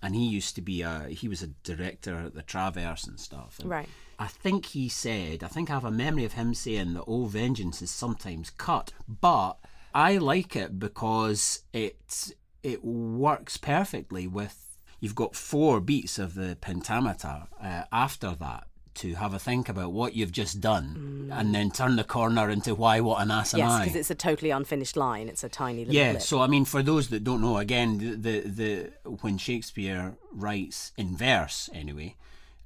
and 0.02 0.16
he 0.16 0.26
used 0.28 0.56
to 0.56 0.62
be 0.62 0.82
a 0.82 1.08
he 1.10 1.28
was 1.28 1.42
a 1.44 1.48
director 1.48 2.16
at 2.20 2.34
the 2.34 2.42
Traverse 2.42 3.06
and 3.06 3.20
stuff. 3.20 3.60
And 3.60 3.70
Right. 3.70 3.90
I 4.18 4.28
think 4.28 4.68
he 4.68 4.90
said, 4.90 5.44
I 5.44 5.48
think 5.48 5.70
I 5.70 5.74
have 5.76 5.86
a 5.86 5.92
memory 5.92 6.26
of 6.26 6.34
him 6.34 6.54
saying 6.54 6.94
that 6.94 7.06
"Oh, 7.08 7.26
vengeance" 7.26 7.82
is 7.82 7.92
sometimes 7.92 8.50
cut, 8.50 8.92
but 9.08 9.58
I 9.94 10.18
like 10.18 10.56
it 10.56 10.80
because 10.80 11.64
it 11.74 12.34
it 12.64 12.84
works 12.84 13.58
perfectly 13.58 14.28
with. 14.28 14.66
You've 15.02 15.16
got 15.16 15.36
four 15.36 15.80
beats 15.80 16.20
of 16.20 16.34
the 16.34 16.58
pentameter 16.60 17.48
uh, 17.62 17.84
after 17.92 18.36
that 18.36 18.68
to 19.00 19.16
have 19.16 19.34
a 19.34 19.40
think 19.40 19.70
about 19.70 19.92
what 19.92 20.16
you've 20.16 20.32
just 20.32 20.62
done, 20.62 21.30
and 21.34 21.54
then 21.54 21.70
turn 21.72 21.96
the 21.96 22.04
corner 22.04 22.50
into 22.50 22.74
why, 22.76 23.00
what 23.02 23.22
an 23.22 23.32
ass 23.32 23.54
am 23.54 23.60
yes, 23.60 23.72
I? 23.72 23.80
because 23.80 23.96
it's 23.96 24.10
a 24.12 24.16
totally 24.16 24.52
unfinished 24.52 24.96
line. 24.98 25.28
It's 25.30 25.44
a 25.44 25.50
tiny 25.50 25.80
little 25.80 25.94
Yeah, 25.94 26.12
blip. 26.14 26.22
so 26.22 26.42
I 26.42 26.48
mean, 26.48 26.66
for 26.66 26.82
those 26.82 27.10
that 27.10 27.24
don't 27.24 27.42
know, 27.42 27.58
again, 27.58 27.98
the 27.98 28.16
the, 28.16 28.40
the 28.50 28.92
when 29.22 29.38
Shakespeare 29.38 30.16
writes 30.32 30.92
in 30.98 31.16
verse, 31.18 31.70
anyway, 31.74 32.16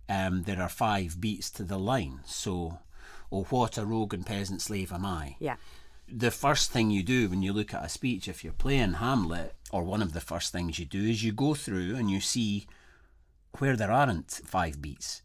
um, 0.08 0.44
there 0.44 0.62
are 0.62 0.70
five 0.70 1.20
beats 1.20 1.50
to 1.52 1.64
the 1.64 1.78
line. 1.78 2.20
So, 2.26 2.80
oh, 3.32 3.44
what 3.50 3.78
a 3.78 3.86
rogue 3.86 4.14
and 4.14 4.26
peasant 4.26 4.62
slave 4.62 4.92
am 4.94 5.06
I? 5.06 5.36
yeah. 5.40 5.56
The 6.16 6.32
first 6.32 6.70
thing 6.72 6.92
you 6.92 7.02
do 7.02 7.30
when 7.30 7.42
you 7.42 7.54
look 7.54 7.74
at 7.74 7.84
a 7.86 7.90
speech, 7.90 8.28
if 8.28 8.44
you're 8.44 8.54
playing 8.54 8.94
Hamlet, 8.96 9.56
or 9.72 9.84
one 9.84 10.02
of 10.02 10.12
the 10.14 10.20
first 10.22 10.52
things 10.52 10.78
you 10.78 10.86
do, 10.86 11.02
is 11.02 11.24
you 11.24 11.32
go 11.32 11.54
through 11.56 11.96
and 11.96 12.12
you 12.12 12.20
see 12.20 12.68
where 13.58 13.76
there 13.76 13.92
aren't 13.92 14.30
five 14.46 14.82
beats. 14.82 15.22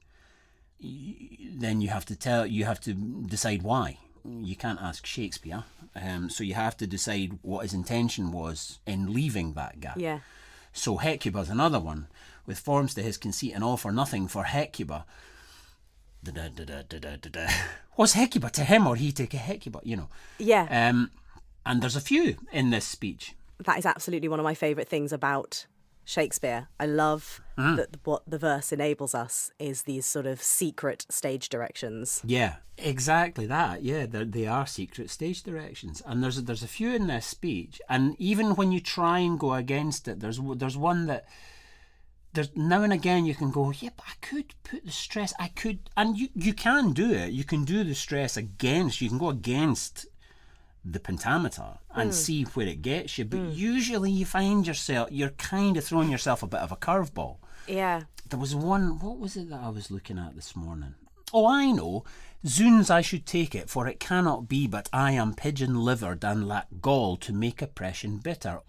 Then 0.80 1.80
you 1.80 1.88
have 1.88 2.04
to 2.06 2.16
tell, 2.16 2.46
you 2.46 2.64
have 2.64 2.80
to 2.82 2.94
decide 2.94 3.62
why. 3.62 3.98
You 4.24 4.56
can't 4.56 4.80
ask 4.80 5.06
Shakespeare, 5.06 5.64
um, 5.96 6.28
so 6.28 6.44
you 6.44 6.54
have 6.54 6.76
to 6.78 6.86
decide 6.86 7.38
what 7.42 7.62
his 7.62 7.72
intention 7.72 8.30
was 8.30 8.78
in 8.86 9.12
leaving 9.12 9.54
that 9.54 9.80
gap. 9.80 9.96
Yeah. 9.98 10.20
So 10.72 10.98
Hecuba's 10.98 11.48
another 11.48 11.80
one, 11.80 12.08
with 12.46 12.58
forms 12.58 12.94
to 12.94 13.02
his 13.02 13.16
conceit 13.16 13.52
and 13.54 13.64
all 13.64 13.76
for 13.76 13.90
nothing 13.90 14.28
for 14.28 14.44
Hecuba. 14.44 15.06
Da-da-da-da-da-da-da. 16.22 17.48
Was 17.96 18.12
Hecuba 18.12 18.50
to 18.50 18.64
him 18.64 18.86
or 18.86 18.96
he 18.96 19.12
to 19.12 19.24
Hecuba? 19.24 19.80
You 19.82 19.96
know. 19.96 20.08
Yeah. 20.38 20.66
Um, 20.70 21.10
and 21.64 21.82
there's 21.82 21.96
a 21.96 22.00
few 22.00 22.36
in 22.52 22.70
this 22.70 22.84
speech. 22.84 23.34
that 23.64 23.78
is 23.78 23.86
absolutely 23.86 24.28
one 24.28 24.40
of 24.40 24.44
my 24.44 24.54
favourite 24.54 24.88
things 24.88 25.12
about 25.12 25.66
Shakespeare. 26.08 26.68
I 26.80 26.86
love 26.86 27.42
Mm. 27.58 27.76
that 27.76 27.96
what 28.04 28.22
the 28.26 28.38
verse 28.38 28.72
enables 28.72 29.14
us 29.14 29.50
is 29.58 29.82
these 29.82 30.06
sort 30.06 30.26
of 30.26 30.40
secret 30.42 31.04
stage 31.10 31.48
directions. 31.50 32.22
Yeah, 32.24 32.56
exactly 32.78 33.46
that. 33.46 33.82
Yeah, 33.82 34.06
they 34.06 34.24
they 34.24 34.46
are 34.46 34.66
secret 34.66 35.10
stage 35.10 35.42
directions, 35.42 36.00
and 36.06 36.22
there's 36.22 36.42
there's 36.44 36.62
a 36.62 36.68
few 36.78 36.90
in 36.94 37.08
this 37.08 37.26
speech, 37.26 37.80
and 37.88 38.16
even 38.18 38.54
when 38.56 38.72
you 38.72 38.80
try 38.80 39.18
and 39.18 39.38
go 39.38 39.52
against 39.54 40.08
it, 40.08 40.20
there's 40.20 40.40
there's 40.56 40.78
one 40.78 41.06
that 41.06 41.24
there's 42.32 42.50
now 42.56 42.82
and 42.82 42.92
again 42.92 43.26
you 43.26 43.34
can 43.34 43.50
go, 43.50 43.70
yeah, 43.70 43.90
but 43.96 44.06
I 44.08 44.14
could 44.20 44.54
put 44.62 44.84
the 44.84 44.92
stress, 44.92 45.34
I 45.38 45.48
could, 45.48 45.78
and 45.96 46.16
you 46.16 46.28
you 46.34 46.54
can 46.54 46.92
do 46.92 47.12
it. 47.12 47.32
You 47.32 47.44
can 47.44 47.64
do 47.64 47.84
the 47.84 47.94
stress 47.94 48.36
against. 48.36 49.00
You 49.02 49.08
can 49.10 49.18
go 49.18 49.28
against 49.30 50.06
the 50.84 51.00
pentameter 51.00 51.78
and 51.94 52.10
mm. 52.10 52.14
see 52.14 52.42
where 52.44 52.66
it 52.66 52.82
gets 52.82 53.18
you, 53.18 53.24
but 53.24 53.40
mm. 53.40 53.56
usually 53.56 54.10
you 54.10 54.24
find 54.24 54.66
yourself 54.66 55.08
you're 55.10 55.30
kind 55.30 55.76
of 55.76 55.84
throwing 55.84 56.10
yourself 56.10 56.42
a 56.42 56.46
bit 56.46 56.60
of 56.60 56.72
a 56.72 56.76
curveball. 56.76 57.36
Yeah. 57.66 58.02
There 58.28 58.38
was 58.38 58.54
one, 58.54 58.98
what 58.98 59.18
was 59.18 59.36
it 59.36 59.50
that 59.50 59.60
I 59.60 59.68
was 59.68 59.90
looking 59.90 60.18
at 60.18 60.34
this 60.34 60.54
morning? 60.54 60.94
Oh, 61.32 61.46
I 61.46 61.70
know. 61.72 62.04
Zoons, 62.46 62.88
I 62.88 63.00
should 63.00 63.26
take 63.26 63.54
it, 63.54 63.68
for 63.68 63.86
it 63.86 64.00
cannot 64.00 64.48
be 64.48 64.66
but 64.66 64.88
I 64.92 65.12
am 65.12 65.34
pigeon 65.34 65.74
livered 65.80 66.24
and 66.24 66.46
lack 66.46 66.66
gall 66.80 67.16
to 67.18 67.32
make 67.32 67.60
oppression 67.60 68.18
bitter. 68.18 68.60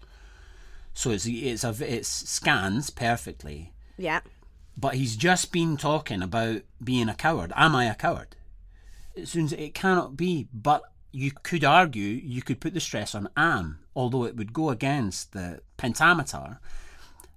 So 0.92 1.10
it's, 1.10 1.26
it's 1.26 1.64
a, 1.64 1.74
it 1.80 2.04
scans 2.04 2.90
perfectly, 2.90 3.72
Yeah. 3.96 4.20
but 4.76 4.94
he's 4.94 5.16
just 5.16 5.52
been 5.52 5.76
talking 5.76 6.20
about 6.20 6.62
being 6.82 7.08
a 7.08 7.14
coward. 7.14 7.52
Am 7.54 7.76
I 7.76 7.84
a 7.86 7.94
coward? 7.94 8.36
Zoons, 9.24 9.52
it 9.52 9.72
cannot 9.74 10.16
be, 10.16 10.48
but 10.52 10.82
you 11.12 11.32
could 11.42 11.64
argue, 11.64 12.06
you 12.06 12.42
could 12.42 12.60
put 12.60 12.74
the 12.74 12.80
stress 12.80 13.14
on 13.14 13.28
am, 13.36 13.80
although 13.96 14.24
it 14.24 14.36
would 14.36 14.52
go 14.52 14.70
against 14.70 15.32
the 15.32 15.60
pentameter. 15.76 16.58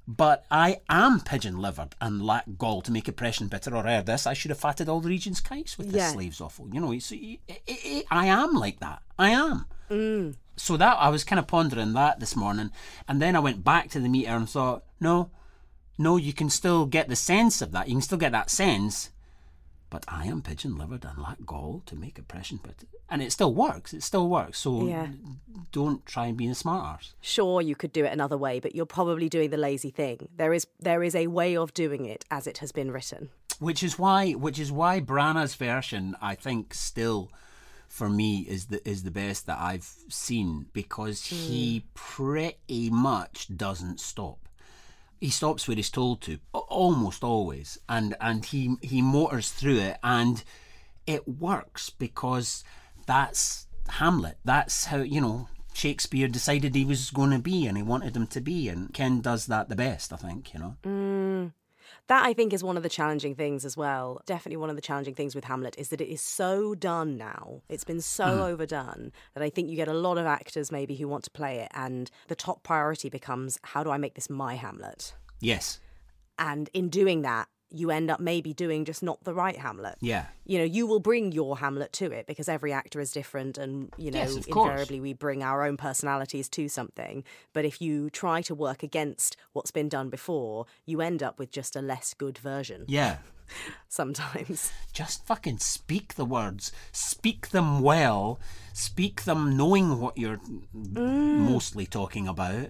But 0.05 0.45
I 0.51 0.81
am 0.89 1.21
pigeon 1.21 1.59
livered 1.59 1.95
and 2.01 2.21
lack 2.25 2.43
gall 2.57 2.81
to 2.81 2.91
make 2.91 3.07
oppression 3.07 3.47
bitter 3.47 3.73
or 3.75 3.87
ere 3.87 4.01
this. 4.01 4.27
I 4.27 4.33
should 4.33 4.49
have 4.51 4.59
fatted 4.59 4.89
all 4.89 4.99
the 4.99 5.07
region's 5.07 5.39
kites 5.39 5.77
with 5.77 5.87
this 5.91 6.01
Yeah. 6.01 6.11
slave's 6.11 6.41
offal. 6.41 6.67
You 6.73 6.81
know, 6.81 6.91
it's, 6.91 7.09
it, 7.11 7.39
it, 7.47 7.61
it, 7.67 8.05
I 8.11 8.25
am 8.25 8.53
like 8.53 8.79
that. 8.81 9.01
I 9.17 9.29
am. 9.29 9.65
Mm. 9.89 10.35
So 10.57 10.75
that 10.77 10.97
I 10.99 11.07
was 11.09 11.23
kind 11.23 11.39
of 11.39 11.47
pondering 11.47 11.93
that 11.93 12.19
this 12.19 12.35
morning, 12.35 12.69
and 13.07 13.21
then 13.21 13.35
I 13.35 13.39
went 13.39 13.63
back 13.63 13.89
to 13.91 13.99
the 13.99 14.09
meter 14.09 14.31
and 14.31 14.47
thought, 14.47 14.83
no, 14.99 15.31
no, 15.97 16.17
you 16.17 16.33
can 16.33 16.49
still 16.49 16.85
get 16.85 17.07
the 17.07 17.15
sense 17.15 17.61
of 17.61 17.71
that. 17.71 17.87
You 17.87 17.95
can 17.95 18.01
still 18.01 18.17
get 18.17 18.33
that 18.33 18.49
sense. 18.49 19.09
But 19.93 20.05
I 20.07 20.25
am 20.25 20.41
pigeon 20.41 20.75
livered 20.75 21.05
and 21.05 21.19
lack 21.21 21.45
gall 21.45 21.83
to 21.85 21.95
make 21.95 22.17
oppression 22.17 22.59
but 22.63 22.73
and 23.11 23.21
it 23.21 23.31
still 23.31 23.53
works. 23.53 23.93
It 23.93 24.01
still 24.01 24.27
works. 24.27 24.57
So 24.57 24.87
Yeah. 24.87 25.09
don't 25.71 26.03
try 26.03 26.25
and 26.25 26.35
be 26.35 26.47
a 26.47 26.55
smart 26.55 26.83
arse. 26.83 27.13
Sure, 27.21 27.61
you 27.61 27.75
could 27.75 27.93
do 27.93 28.03
it 28.03 28.11
another 28.11 28.35
way, 28.35 28.59
but 28.59 28.73
you're 28.73 28.87
probably 28.87 29.29
doing 29.29 29.51
the 29.51 29.57
lazy 29.69 29.91
thing. 29.91 30.29
There 30.35 30.51
is 30.51 30.65
there 30.79 31.03
is 31.03 31.13
a 31.13 31.27
way 31.27 31.55
of 31.55 31.75
doing 31.75 32.05
it 32.05 32.25
as 32.31 32.47
it 32.47 32.57
has 32.57 32.71
been 32.71 32.89
written. 32.89 33.29
which 33.59 33.83
is 33.83 33.99
why 33.99 34.31
which 34.31 34.59
is 34.65 34.71
why 34.71 34.99
Branagh's 34.99 35.53
version 35.53 36.15
I 36.31 36.33
think 36.33 36.73
still 36.73 37.31
for 37.87 38.09
me 38.09 38.31
is 38.55 38.65
the 38.71 38.79
is 38.93 39.03
the 39.03 39.11
best 39.11 39.45
that 39.45 39.59
I've 39.59 39.93
seen 40.09 40.65
because 40.73 41.17
he 41.27 41.79
hmm. 41.79 41.87
pretty 41.93 42.89
much 42.89 43.55
doesn't 43.55 43.99
stop. 43.99 44.39
He 45.21 45.29
stops 45.29 45.67
where 45.67 45.77
he's 45.77 45.91
told 45.91 46.21
to 46.21 46.39
almost 46.73 47.23
always, 47.23 47.77
and 47.87 48.15
and 48.19 48.45
he 48.45 48.75
he 48.81 49.01
motors 49.01 49.51
through 49.51 49.79
it, 49.79 49.97
and 50.03 50.43
it 51.07 51.27
works 51.27 51.89
because 51.89 52.63
that's 53.05 53.67
Hamlet. 53.89 54.37
That's 54.43 54.85
how 54.85 54.97
you 54.97 55.21
know 55.21 55.47
Shakespeare 55.73 56.27
decided 56.27 56.75
he 56.75 56.85
was 56.85 57.11
going 57.11 57.31
to 57.31 57.39
be, 57.39 57.65
and 57.67 57.77
he 57.77 57.83
wanted 57.83 58.15
him 58.15 58.27
to 58.27 58.41
be, 58.41 58.69
and 58.69 58.93
Ken 58.93 59.21
does 59.21 59.47
that 59.47 59.69
the 59.69 59.75
best, 59.75 60.13
I 60.13 60.17
think. 60.17 60.53
You 60.53 60.59
know. 60.59 60.75
Mm. 60.83 61.53
That 62.07 62.25
I 62.25 62.33
think 62.33 62.51
is 62.51 62.63
one 62.63 62.75
of 62.75 62.83
the 62.83 62.89
challenging 62.89 63.33
things 63.35 63.63
as 63.63 63.77
well. 63.77 64.21
Definitely 64.25 64.57
one 64.57 64.69
of 64.69 64.75
the 64.75 64.81
challenging 64.81 65.15
things 65.15 65.35
with 65.35 65.45
Hamlet 65.45 65.75
is 65.77 65.89
that 65.89 66.01
it 66.01 66.09
is 66.11 66.21
so 66.21 66.75
done 66.75 67.15
now. 67.17 67.61
It's 67.69 67.85
been 67.85 68.01
so 68.01 68.25
mm. 68.25 68.49
overdone 68.51 69.11
that 69.33 69.43
I 69.43 69.49
think 69.49 69.69
you 69.69 69.75
get 69.75 69.87
a 69.87 69.93
lot 69.93 70.17
of 70.17 70.25
actors 70.25 70.71
maybe 70.71 70.95
who 70.95 71.07
want 71.07 71.23
to 71.25 71.31
play 71.31 71.59
it, 71.59 71.69
and 71.73 72.11
the 72.27 72.35
top 72.35 72.63
priority 72.63 73.09
becomes 73.09 73.57
how 73.63 73.83
do 73.83 73.89
I 73.89 73.97
make 73.97 74.15
this 74.15 74.29
my 74.29 74.55
Hamlet? 74.55 75.13
Yes. 75.39 75.79
And 76.37 76.69
in 76.73 76.89
doing 76.89 77.21
that, 77.21 77.47
you 77.73 77.89
end 77.89 78.11
up 78.11 78.19
maybe 78.19 78.53
doing 78.53 78.85
just 78.85 79.01
not 79.01 79.23
the 79.23 79.33
right 79.33 79.57
Hamlet. 79.57 79.95
Yeah. 79.99 80.27
You 80.45 80.59
know, 80.59 80.63
you 80.63 80.85
will 80.85 80.99
bring 80.99 81.31
your 81.31 81.57
Hamlet 81.57 81.91
to 81.93 82.11
it 82.11 82.27
because 82.27 82.47
every 82.47 82.71
actor 82.71 82.99
is 82.99 83.11
different 83.11 83.57
and, 83.57 83.91
you 83.97 84.11
know, 84.11 84.19
yes, 84.19 84.35
invariably 84.35 85.01
we 85.01 85.13
bring 85.13 85.41
our 85.41 85.65
own 85.65 85.75
personalities 85.75 86.47
to 86.49 86.69
something. 86.69 87.23
But 87.51 87.65
if 87.65 87.81
you 87.81 88.11
try 88.11 88.43
to 88.43 88.53
work 88.53 88.83
against 88.83 89.35
what's 89.53 89.71
been 89.71 89.89
done 89.89 90.09
before, 90.09 90.67
you 90.85 91.01
end 91.01 91.23
up 91.23 91.39
with 91.39 91.51
just 91.51 91.75
a 91.75 91.81
less 91.81 92.13
good 92.13 92.37
version. 92.37 92.85
Yeah. 92.87 93.17
Sometimes. 93.89 94.71
Just 94.93 95.25
fucking 95.25 95.57
speak 95.57 96.13
the 96.13 96.25
words. 96.25 96.71
Speak 96.91 97.49
them 97.49 97.81
well. 97.81 98.39
Speak 98.73 99.23
them 99.23 99.57
knowing 99.57 99.99
what 99.99 100.17
you're 100.17 100.39
mm. 100.75 101.39
mostly 101.39 101.87
talking 101.87 102.27
about. 102.27 102.67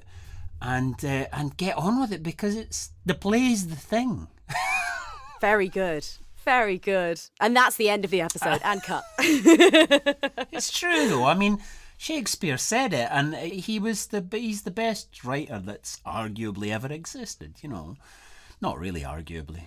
And 0.66 1.04
uh, 1.04 1.28
and 1.34 1.56
get 1.58 1.78
on 1.78 2.00
with 2.00 2.14
it 2.14 2.24
because 2.24 2.56
it's 2.56 2.92
the 3.06 3.14
play 3.14 3.52
is 3.52 3.68
the 3.68 3.76
thing. 3.76 4.28
Very 5.42 5.68
good. 5.68 6.08
Very 6.46 6.78
good. 6.78 7.20
And 7.40 7.56
that's 7.56 7.76
the 7.76 7.90
end 7.90 8.06
of 8.06 8.12
the 8.12 8.22
episode 8.22 8.62
and 8.64 8.82
cut. 8.90 9.04
it's 9.20 10.72
true 10.72 11.10
though. 11.10 11.26
I 11.26 11.34
mean, 11.34 11.60
Shakespeare 11.98 12.58
said 12.58 12.94
it 12.94 13.10
and 13.12 13.36
he 13.36 13.78
was 13.78 14.08
the 14.08 14.26
he's 14.32 14.62
the 14.62 14.72
best 14.72 15.24
writer 15.24 15.60
that's 15.60 16.00
arguably 16.06 16.72
ever 16.72 16.92
existed, 16.92 17.56
you 17.62 17.70
know. 17.70 17.98
Not 18.62 18.80
really 18.80 19.02
arguably. 19.02 19.64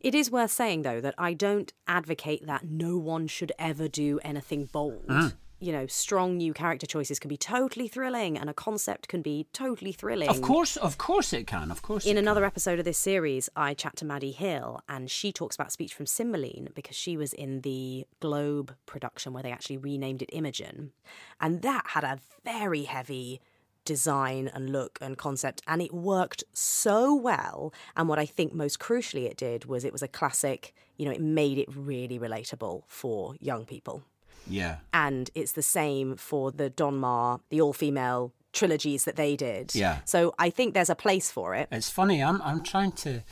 It 0.00 0.14
is 0.14 0.30
worth 0.30 0.52
saying 0.52 0.82
though 0.82 1.00
that 1.00 1.16
I 1.18 1.32
don't 1.32 1.72
advocate 1.88 2.46
that 2.46 2.64
no 2.64 2.98
one 2.98 3.26
should 3.26 3.50
ever 3.58 3.88
do 3.88 4.20
anything 4.22 4.66
bold. 4.66 5.08
Mm 5.08 5.32
you 5.58 5.72
know, 5.72 5.86
strong 5.86 6.36
new 6.36 6.52
character 6.52 6.86
choices 6.86 7.18
can 7.18 7.28
be 7.28 7.36
totally 7.36 7.88
thrilling 7.88 8.36
and 8.36 8.50
a 8.50 8.54
concept 8.54 9.08
can 9.08 9.22
be 9.22 9.46
totally 9.52 9.92
thrilling. 9.92 10.28
Of 10.28 10.42
course, 10.42 10.76
of 10.76 10.98
course 10.98 11.32
it 11.32 11.46
can. 11.46 11.70
Of 11.70 11.82
course. 11.82 12.04
In 12.04 12.18
another 12.18 12.42
can. 12.42 12.48
episode 12.48 12.78
of 12.78 12.84
this 12.84 12.98
series, 12.98 13.48
I 13.56 13.74
chat 13.74 13.96
to 13.96 14.04
Maddie 14.04 14.32
Hill 14.32 14.80
and 14.88 15.10
she 15.10 15.32
talks 15.32 15.56
about 15.56 15.72
speech 15.72 15.94
from 15.94 16.06
Cymbeline 16.06 16.68
because 16.74 16.96
she 16.96 17.16
was 17.16 17.32
in 17.32 17.62
the 17.62 18.06
Globe 18.20 18.74
production 18.84 19.32
where 19.32 19.42
they 19.42 19.52
actually 19.52 19.78
renamed 19.78 20.22
it 20.22 20.30
Imogen. 20.32 20.92
And 21.40 21.62
that 21.62 21.84
had 21.88 22.04
a 22.04 22.18
very 22.44 22.84
heavy 22.84 23.40
design 23.86 24.50
and 24.52 24.70
look 24.70 24.98
and 25.00 25.16
concept 25.16 25.62
and 25.68 25.80
it 25.80 25.94
worked 25.94 26.42
so 26.52 27.14
well 27.14 27.72
and 27.96 28.08
what 28.08 28.18
i 28.18 28.26
think 28.26 28.52
most 28.52 28.80
crucially 28.80 29.30
it 29.30 29.36
did 29.36 29.64
was 29.64 29.84
it 29.84 29.92
was 29.92 30.02
a 30.02 30.08
classic 30.08 30.74
you 30.96 31.06
know 31.06 31.12
it 31.12 31.20
made 31.20 31.56
it 31.56 31.68
really 31.72 32.18
relatable 32.18 32.82
for 32.88 33.36
young 33.38 33.64
people 33.64 34.02
yeah. 34.48 34.76
And 34.92 35.30
it's 35.34 35.52
the 35.52 35.62
same 35.62 36.16
for 36.16 36.50
the 36.50 36.70
Donmar, 36.70 37.40
the 37.50 37.60
all 37.60 37.72
female 37.72 38.32
trilogies 38.52 39.04
that 39.04 39.16
they 39.16 39.36
did. 39.36 39.74
Yeah. 39.74 39.98
So 40.04 40.34
I 40.38 40.50
think 40.50 40.74
there's 40.74 40.90
a 40.90 40.94
place 40.94 41.30
for 41.30 41.54
it. 41.54 41.68
It's 41.70 41.90
funny. 41.90 42.22
I'm 42.22 42.40
I'm 42.42 42.62
trying 42.62 42.92
to. 42.92 43.22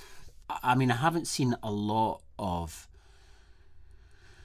I 0.62 0.74
mean, 0.74 0.90
I 0.90 0.96
haven't 0.96 1.26
seen 1.26 1.56
a 1.62 1.70
lot 1.70 2.20
of 2.38 2.86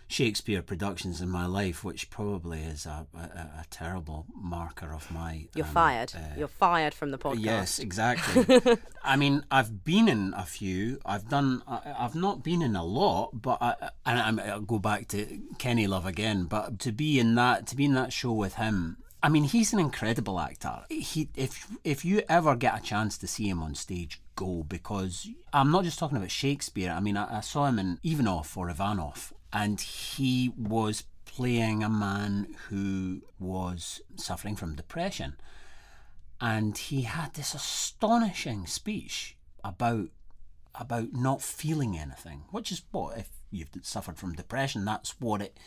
Shakespeare 0.10 0.64
productions 0.64 1.22
in 1.22 1.30
my 1.30 1.46
life, 1.46 1.84
which 1.84 2.10
probably 2.10 2.64
is 2.64 2.88
a, 2.88 3.06
a, 3.14 3.20
a 3.20 3.66
terrible 3.70 4.26
marker 4.36 4.92
of 4.92 5.10
my. 5.12 5.46
You're 5.54 5.68
um, 5.68 5.72
fired. 5.72 6.14
Uh, 6.16 6.36
You're 6.36 6.48
fired 6.48 6.96
from 6.96 7.12
the 7.12 7.20
podcast. 7.20 7.44
Yes, 7.44 7.78
exactly. 7.78 8.60
I 9.04 9.16
mean, 9.16 9.46
I've 9.52 9.86
been 9.86 10.10
in 10.10 10.34
a 10.36 10.46
few. 10.46 11.00
I've 11.06 11.30
done. 11.30 11.62
I, 11.68 11.94
have 12.00 12.16
not 12.16 12.44
been 12.44 12.64
in 12.64 12.76
a 12.76 12.84
lot, 12.84 13.40
but 13.40 13.60
I, 13.62 13.92
and 14.04 14.42
i 14.42 14.56
will 14.56 14.62
go 14.62 14.80
back 14.80 15.10
to 15.10 15.40
Kenny 15.60 15.86
Love 15.86 16.08
again. 16.08 16.46
But 16.46 16.80
to 16.80 16.92
be 16.92 17.20
in 17.20 17.36
that, 17.36 17.68
to 17.68 17.76
be 17.76 17.86
in 17.86 17.94
that 17.94 18.12
show 18.12 18.34
with 18.34 18.56
him. 18.56 18.98
I 19.22 19.30
mean, 19.30 19.44
he's 19.44 19.74
an 19.74 19.80
incredible 19.80 20.40
actor. 20.40 20.86
He, 20.90 21.30
if 21.36 21.68
if 21.84 22.04
you 22.04 22.24
ever 22.28 22.56
get 22.56 22.80
a 22.80 22.82
chance 22.82 23.16
to 23.20 23.28
see 23.28 23.48
him 23.48 23.62
on 23.62 23.76
stage, 23.76 24.20
go 24.36 24.64
because 24.64 25.30
I'm 25.54 25.70
not 25.70 25.84
just 25.84 26.00
talking 26.00 26.18
about 26.18 26.32
Shakespeare. 26.32 26.90
I 26.90 27.00
mean, 27.00 27.16
I, 27.16 27.38
I 27.38 27.42
saw 27.42 27.68
him 27.68 27.78
in 27.78 28.00
Ivanov 28.04 28.58
or 28.58 28.72
Ivanov, 28.72 29.34
and 29.52 29.80
he 29.82 30.52
was 30.58 31.04
playing 31.26 31.84
a 31.84 31.90
man 31.90 32.56
who 32.68 33.22
was 33.40 34.02
suffering 34.16 34.56
from 34.56 34.76
depression. 34.76 35.36
And 36.42 36.78
he 36.78 37.02
had 37.02 37.34
this 37.34 37.54
astonishing 37.54 38.66
speech 38.66 39.36
about 39.64 40.10
about 40.76 41.14
not 41.14 41.42
feeling 41.42 41.98
anything, 41.98 42.44
which 42.52 42.72
is 42.72 42.82
what 42.92 43.18
if 43.18 43.30
you've 43.52 43.70
suffered 43.82 44.18
from 44.18 44.34
depression, 44.34 44.86
that's 44.86 45.20
what 45.20 45.42
it 45.42 45.58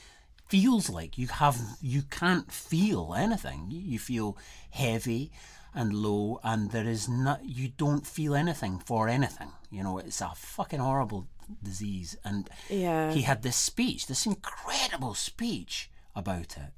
feels 0.48 0.88
like. 0.88 1.18
You 1.18 1.26
have 1.26 1.58
you 1.80 2.02
can't 2.02 2.50
feel 2.50 3.14
anything. 3.16 3.66
You 3.70 3.98
feel 3.98 4.36
heavy 4.70 5.32
and 5.74 5.94
low, 5.94 6.40
and 6.44 6.70
there 6.70 6.86
is 6.86 7.08
not 7.08 7.44
you 7.44 7.68
don't 7.68 8.06
feel 8.06 8.34
anything 8.34 8.78
for 8.78 9.08
anything. 9.08 9.52
You 9.70 9.82
know, 9.82 9.98
it's 9.98 10.20
a 10.20 10.32
fucking 10.34 10.80
horrible 10.80 11.26
disease. 11.62 12.16
And 12.24 12.48
yeah. 12.68 13.12
he 13.12 13.22
had 13.22 13.42
this 13.42 13.56
speech, 13.56 14.06
this 14.06 14.26
incredible 14.26 15.14
speech 15.14 15.90
about 16.14 16.56
it. 16.56 16.72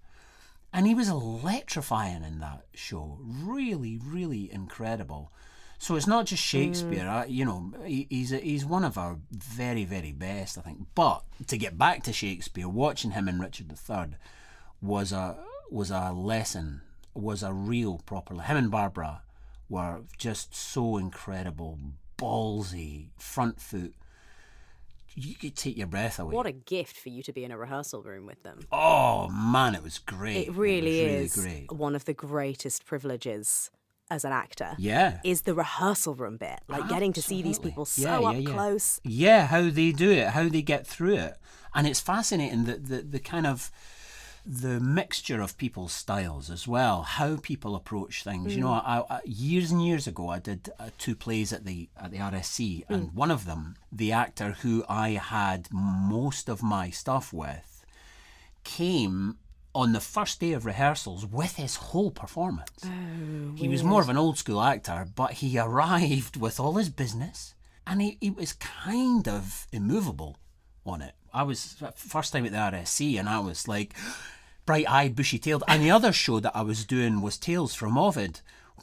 And 0.73 0.87
he 0.87 0.95
was 0.95 1.09
electrifying 1.09 2.25
in 2.25 2.41
that 2.41 2.67
show. 2.75 3.19
Really, 3.21 3.99
really 4.03 4.53
incredible. 4.53 5.31
So 5.79 5.97
it's 5.97 6.07
not 6.07 6.27
just 6.27 6.43
Shakespeare, 6.43 7.05
mm. 7.05 7.31
you 7.31 7.45
know, 7.45 7.73
he, 7.85 8.07
he's 8.09 8.33
a, 8.33 8.39
he's 8.39 8.65
one 8.65 8.85
of 8.85 8.97
our 8.97 9.19
very, 9.31 9.85
very 9.85 10.13
best, 10.13 10.57
I 10.57 10.63
think. 10.63 10.87
But 10.95 11.25
to 11.47 11.59
get 11.59 11.77
back 11.77 12.03
to 12.05 12.13
Shakespeare, 12.13 12.69
watching 12.69 13.11
him 13.11 13.29
in 13.29 13.39
Richard 13.39 13.71
III 13.71 14.17
was 14.81 15.13
a 15.13 15.37
was 15.71 15.91
a 15.91 16.13
lesson, 16.13 16.81
was 17.15 17.43
a 17.43 17.53
real 17.53 18.01
proper. 18.07 18.35
Him 18.41 18.57
and 18.57 18.71
Barbara 18.71 19.23
were 19.69 20.03
just 20.19 20.55
so 20.55 20.97
incredible, 20.97 21.79
ballsy, 22.17 23.09
front 23.17 23.61
foot, 23.61 23.95
you 25.15 25.35
could 25.35 25.57
take 25.57 25.77
your 25.77 25.87
breath 25.87 26.19
away. 26.19 26.35
What 26.35 26.47
a 26.47 26.53
gift 26.53 26.97
for 26.97 27.09
you 27.09 27.23
to 27.23 27.33
be 27.33 27.45
in 27.45 27.51
a 27.51 27.59
rehearsal 27.59 28.03
room 28.03 28.27
with 28.27 28.43
them. 28.43 28.61
Oh 28.73 29.29
man, 29.29 29.75
it 29.75 29.83
was 29.83 29.99
great. 29.99 30.49
It 30.49 30.53
really, 30.55 31.01
it 31.01 31.05
really 31.05 31.25
is 31.25 31.37
great. 31.37 31.73
one 31.73 31.95
of 31.95 32.05
the 32.05 32.15
greatest 32.15 32.85
privileges 32.85 33.71
as 34.11 34.25
an 34.25 34.33
actor. 34.33 34.75
Yeah. 34.79 35.21
Is 35.25 35.43
the 35.43 35.55
rehearsal 35.55 36.15
room 36.15 36.37
bit. 36.37 36.61
Like 36.69 36.83
Absolutely. 36.83 36.95
getting 36.95 37.13
to 37.15 37.23
see 37.23 37.43
these 37.43 37.59
people 37.59 37.85
so 37.85 38.03
yeah, 38.03 38.21
yeah, 38.21 38.29
up 38.29 38.37
yeah. 38.39 38.51
close. 38.51 39.01
Yeah, 39.05 39.47
how 39.47 39.71
they 39.71 39.93
do 39.93 40.11
it, 40.11 40.29
how 40.29 40.49
they 40.49 40.63
get 40.63 40.87
through 40.87 41.17
it. 41.17 41.37
And 41.75 41.87
it's 41.87 42.01
fascinating 42.01 42.65
that 42.65 42.87
the, 42.87 43.03
the 43.03 43.19
kind 43.19 43.47
of 43.47 43.71
the 44.47 44.79
mixture 44.79 45.41
of 45.41 45.57
people's 45.57 45.93
styles 45.93 46.51
as 46.51 46.69
well, 46.69 47.03
how 47.03 47.37
people 47.37 47.75
approach 47.75 48.23
things. 48.23 48.53
Mm. 48.53 48.57
You 48.57 48.61
know, 48.63 48.69
mm. 48.69 48.83
I, 48.85 49.05
I, 49.09 49.21
years 49.25 49.71
and 49.71 49.85
years 49.85 50.07
ago, 50.07 50.29
I 50.29 50.39
did 50.39 50.71
uh, 50.79 50.91
two 50.99 51.15
plays 51.15 51.53
at 51.53 51.65
the 51.65 51.89
at 52.01 52.11
the 52.11 52.19
RSC, 52.19 52.85
mm. 52.85 52.85
and 52.89 53.15
one 53.15 53.31
of 53.31 53.47
them, 53.47 53.77
the 53.91 54.13
actor 54.13 54.53
who 54.61 54.85
I 54.89 55.11
had 55.11 55.69
most 55.73 56.49
of 56.49 56.63
my 56.63 56.91
stuff 56.91 57.33
with, 57.33 57.85
came 58.65 59.39
on 59.75 59.93
the 59.93 60.01
first 60.01 60.39
day 60.41 60.53
of 60.53 60.67
rehearsals 60.67 61.27
with 61.27 61.57
his 61.57 61.77
whole 61.77 62.11
performance. 62.11 62.85
Oh, 62.85 63.55
he 63.57 63.69
was 63.69 63.83
more 63.83 64.01
of 64.01 64.09
an 64.09 64.17
old 64.17 64.39
school 64.39 64.63
actor, 64.63 65.07
but 65.15 65.33
he 65.33 65.59
arrived 65.59 66.37
with 66.37 66.61
all 66.61 66.75
his 66.75 66.91
business, 66.91 67.55
and 67.87 68.01
he, 68.01 68.19
he 68.21 68.31
was 68.31 68.53
kind 68.53 69.27
of 69.27 69.67
immovable 69.73 70.39
on 70.87 71.03
it. 71.03 71.15
I 71.35 71.43
was 71.43 71.83
first 71.97 72.33
time 72.33 72.47
at 72.47 72.53
the 72.53 72.59
RSC, 72.59 73.19
and 73.19 73.29
I 73.29 73.41
was 73.41 73.69
like 73.69 73.95
bright 74.67 74.89
eyed, 74.89 75.17
bushy 75.17 75.39
tailed. 75.39 75.65
And 75.69 75.83
the 75.83 75.91
other 75.91 76.13
show 76.13 76.41
that 76.41 76.57
I 76.57 76.63
was 76.63 76.85
doing 76.85 77.21
was 77.21 77.37
Tales 77.37 77.75
from 77.75 77.99
Ovid 77.99 78.41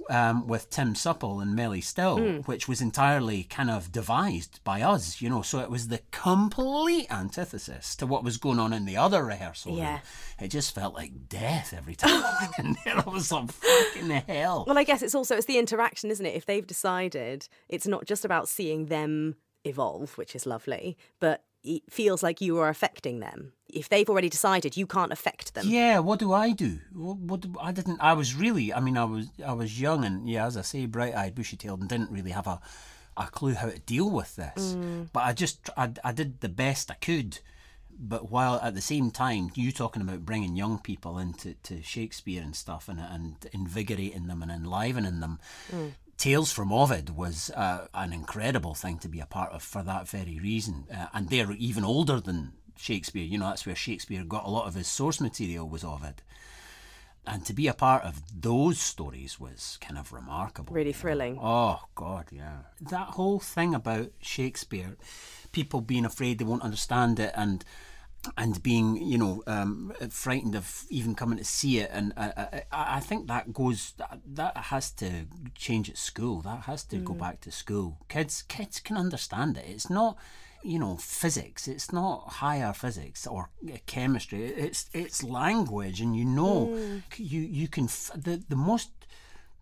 um, 0.10 0.48
with 0.48 0.70
Tim 0.70 0.96
Supple 0.96 1.40
and 1.40 1.56
Melly 1.56 1.82
Still, 1.82 2.18
mm. 2.18 2.48
which 2.48 2.68
was 2.68 2.82
entirely 2.82 3.44
kind 3.44 3.70
of 3.70 3.92
devised 3.92 4.60
by 4.64 4.82
us, 4.82 5.22
you 5.22 5.30
know. 5.30 5.42
So 5.42 5.60
it 5.60 5.70
was 5.70 5.88
the 5.88 6.02
complete 6.12 7.12
antithesis 7.12 7.96
to 7.98 8.06
what 8.06 8.24
was 8.24 8.38
going 8.38 8.60
on 8.60 8.74
in 8.74 8.86
the 8.86 8.98
other 8.98 9.24
rehearsal. 9.24 9.78
Yeah. 9.78 9.94
Room. 9.94 10.02
It 10.42 10.48
just 10.50 10.74
felt 10.74 10.94
like 10.94 11.30
death 11.30 11.74
every 11.76 11.96
time 11.96 12.24
and 12.58 12.78
there. 12.84 12.98
I 13.06 13.10
was 13.10 13.32
like, 13.32 13.52
fucking 13.52 14.10
hell. 14.10 14.66
Well, 14.68 14.78
I 14.78 14.84
guess 14.84 15.02
it's 15.02 15.16
also 15.16 15.36
it's 15.36 15.46
the 15.46 15.60
interaction, 15.60 16.10
isn't 16.10 16.26
it? 16.26 16.36
If 16.36 16.46
they've 16.46 16.66
decided 16.66 17.48
it's 17.70 17.88
not 17.88 18.06
just 18.06 18.26
about 18.26 18.48
seeing 18.48 18.88
them 18.88 19.36
evolve, 19.64 20.18
which 20.18 20.36
is 20.36 20.46
lovely, 20.46 20.98
but 21.20 21.44
it 21.64 21.84
feels 21.90 22.24
like 22.24 22.42
you 22.42 22.58
are 22.60 22.70
affecting 22.70 23.20
them. 23.20 23.54
If 23.68 23.88
they've 23.88 24.10
already 24.10 24.30
decided, 24.30 24.76
you 24.76 24.86
can't 24.86 25.12
affect 25.12 25.54
them. 25.54 25.66
Yeah, 25.68 26.00
what 26.00 26.20
do 26.20 26.34
I 26.34 26.52
do? 26.52 26.80
What, 26.94 27.18
what 27.18 27.42
do, 27.42 27.56
I 27.62 27.72
didn't. 27.72 28.00
I 28.02 28.14
was 28.14 28.36
really. 28.36 28.74
I 28.74 28.80
mean, 28.80 28.98
I 28.98 29.06
was. 29.06 29.28
I 29.46 29.54
was 29.54 29.80
young 29.80 30.04
and 30.04 30.30
yeah, 30.30 30.46
as 30.46 30.58
I 30.58 30.62
say, 30.62 30.86
bright-eyed, 30.86 31.36
bushy-tailed, 31.36 31.80
and 31.80 31.90
didn't 31.90 32.12
really 32.12 32.32
have 32.32 32.48
a, 32.48 32.60
a 33.16 33.28
clue 33.28 33.54
how 33.54 33.70
to 33.70 33.80
deal 33.80 34.10
with 34.10 34.36
this. 34.36 34.74
Mm. 34.74 35.10
But 35.14 35.22
I 35.22 35.34
just. 35.34 35.70
I, 35.78 35.92
I 36.04 36.12
did 36.12 36.42
the 36.42 36.50
best 36.50 36.92
I 36.92 36.96
could 36.96 37.40
but 38.04 38.32
while 38.32 38.56
at 38.64 38.74
the 38.74 38.82
same 38.82 39.12
time, 39.12 39.52
you 39.54 39.72
talking 39.72 40.02
about 40.02 40.26
bringing 40.26 40.56
young 40.56 40.80
people 40.80 41.20
into 41.20 41.54
to 41.64 41.84
Shakespeare 41.84 42.42
and 42.42 42.56
stuff 42.56 42.90
and, 42.90 43.00
and 43.00 43.36
invigorating 43.54 44.26
them 44.26 44.42
and 44.42 44.52
enlivening 44.52 45.20
them. 45.20 45.40
Mm. 45.72 45.92
Tales 46.22 46.52
from 46.52 46.72
Ovid 46.72 47.18
was 47.18 47.50
uh, 47.56 47.88
an 47.96 48.14
incredible 48.14 48.76
thing 48.76 49.00
to 49.00 49.10
be 49.10 49.20
a 49.20 49.26
part 49.26 49.52
of 49.54 49.64
for 49.64 49.82
that 49.82 50.08
very 50.08 50.40
reason. 50.40 50.86
Uh, 50.94 51.08
and 51.16 51.32
they're 51.32 51.52
even 51.54 51.84
older 51.84 52.20
than 52.20 52.54
Shakespeare. 52.78 53.24
You 53.24 53.40
know, 53.40 53.48
that's 53.48 53.66
where 53.66 53.74
Shakespeare 53.74 54.24
got 54.24 54.46
a 54.46 54.50
lot 54.52 54.68
of 54.68 54.76
his 54.76 54.86
source 54.86 55.20
material 55.20 55.68
was 55.68 55.84
Ovid. 55.84 56.22
And 57.26 57.44
to 57.48 57.54
be 57.54 57.66
a 57.66 57.74
part 57.74 58.04
of 58.04 58.22
those 58.40 58.80
stories 58.80 59.40
was 59.40 59.80
kind 59.82 59.98
of 59.98 60.14
remarkable. 60.14 60.76
Really 60.76 60.94
thrilling. 60.94 61.40
Oh, 61.42 61.80
God, 61.96 62.28
yeah. 62.32 62.66
That 62.80 63.08
whole 63.08 63.40
thing 63.40 63.74
about 63.74 64.12
Shakespeare, 64.22 64.98
people 65.52 65.82
being 65.82 66.06
afraid 66.06 66.38
they 66.38 66.46
won't 66.46 66.62
understand 66.62 67.20
it 67.20 67.34
and 67.36 67.66
and 68.38 68.62
being, 68.62 68.98
you 68.98 69.18
know, 69.18 69.44
um, 69.48 69.94
frightened 70.10 70.56
of 70.56 70.86
even 70.90 71.16
coming 71.16 71.38
to 71.38 71.44
see 71.44 71.80
it. 71.80 71.90
And 71.92 72.14
I, 72.16 72.64
I, 72.72 72.98
I 72.98 73.00
think 73.00 73.28
that 73.28 73.54
goes, 73.54 73.94
that, 73.98 74.20
that, 74.34 74.58
has 74.58 74.92
to 74.94 75.26
change 75.56 75.90
at 75.90 75.98
school. 75.98 76.42
That 76.42 76.62
has 76.62 76.84
to 76.86 76.98
mm. 76.98 77.04
go 77.04 77.14
back 77.14 77.42
to 77.42 77.52
school. 77.52 77.98
Kids, 78.10 78.44
kids 78.44 78.80
can 78.80 78.98
understand 78.98 79.58
it. 79.58 79.66
It's 79.68 79.90
not, 79.90 80.18
you 80.64 80.78
know, 80.78 80.98
physics. 80.98 81.68
It's 81.68 81.92
not 81.92 82.30
higher 82.34 82.74
physics 82.74 83.26
or 83.26 83.50
chemistry. 83.88 84.46
It's 84.46 84.90
it's 84.94 85.24
language, 85.24 86.02
and 86.02 86.16
you 86.16 86.26
know, 86.26 86.68
mm. 86.68 87.02
you 87.18 87.42
you 87.42 87.68
can 87.68 87.88
the 88.16 88.44
the 88.48 88.56
most 88.56 88.92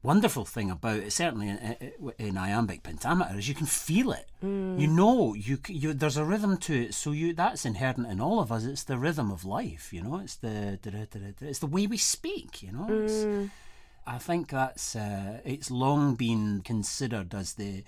wonderful 0.02 0.46
thing 0.46 0.72
about 0.72 0.98
it, 0.98 1.12
certainly 1.12 1.50
in, 1.50 2.14
in, 2.18 2.38
iambic 2.38 2.84
pentameter, 2.84 3.38
is 3.38 3.50
you 3.50 3.56
can 3.56 3.66
feel 3.66 4.12
it. 4.12 4.28
Mm. 4.44 4.80
You 4.80 4.88
know, 4.88 5.34
you, 5.34 5.60
you 5.68 5.94
there's 5.94 6.18
a 6.18 6.26
rhythm 6.26 6.58
to 6.58 6.84
it. 6.86 6.94
So 6.94 7.12
you 7.12 7.34
that's 7.34 7.66
inherent 7.66 8.08
in 8.08 8.22
all 8.22 8.40
of 8.40 8.52
us. 8.52 8.64
It's 8.64 8.84
the 8.84 8.98
rhythm 8.98 9.32
of 9.32 9.46
life. 9.46 9.92
You 9.94 10.04
know, 10.04 10.18
it's 10.18 10.36
the 10.36 10.80
it's 11.42 11.60
the 11.60 11.68
way 11.68 11.88
we 11.88 11.98
speak. 11.98 12.64
You 12.64 12.72
know. 12.72 12.88
Mm. 12.88 13.50
I 14.08 14.18
think 14.18 14.50
that's 14.50 14.96
uh, 14.96 15.40
it's 15.46 15.70
long 15.70 16.16
been 16.16 16.62
considered 16.62 17.36
as 17.36 17.54
the 17.54 17.84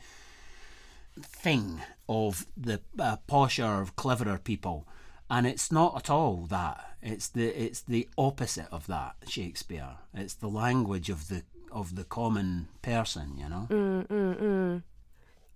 thing 1.19 1.81
of 2.07 2.45
the 2.55 2.81
uh, 2.99 3.17
posher, 3.27 3.89
cleverer 3.95 4.37
people, 4.37 4.87
and 5.29 5.47
it's 5.47 5.71
not 5.71 5.95
at 5.95 6.09
all 6.09 6.45
that. 6.49 6.95
It's 7.01 7.29
the 7.29 7.47
it's 7.47 7.81
the 7.81 8.07
opposite 8.17 8.67
of 8.71 8.85
that. 8.87 9.15
Shakespeare. 9.27 9.97
It's 10.13 10.35
the 10.35 10.49
language 10.49 11.09
of 11.09 11.27
the 11.29 11.43
of 11.71 11.95
the 11.95 12.03
common 12.03 12.67
person, 12.81 13.37
you 13.37 13.49
know? 13.49 13.67
Mm, 13.69 14.07
mm, 14.07 14.41
mm. 14.41 14.83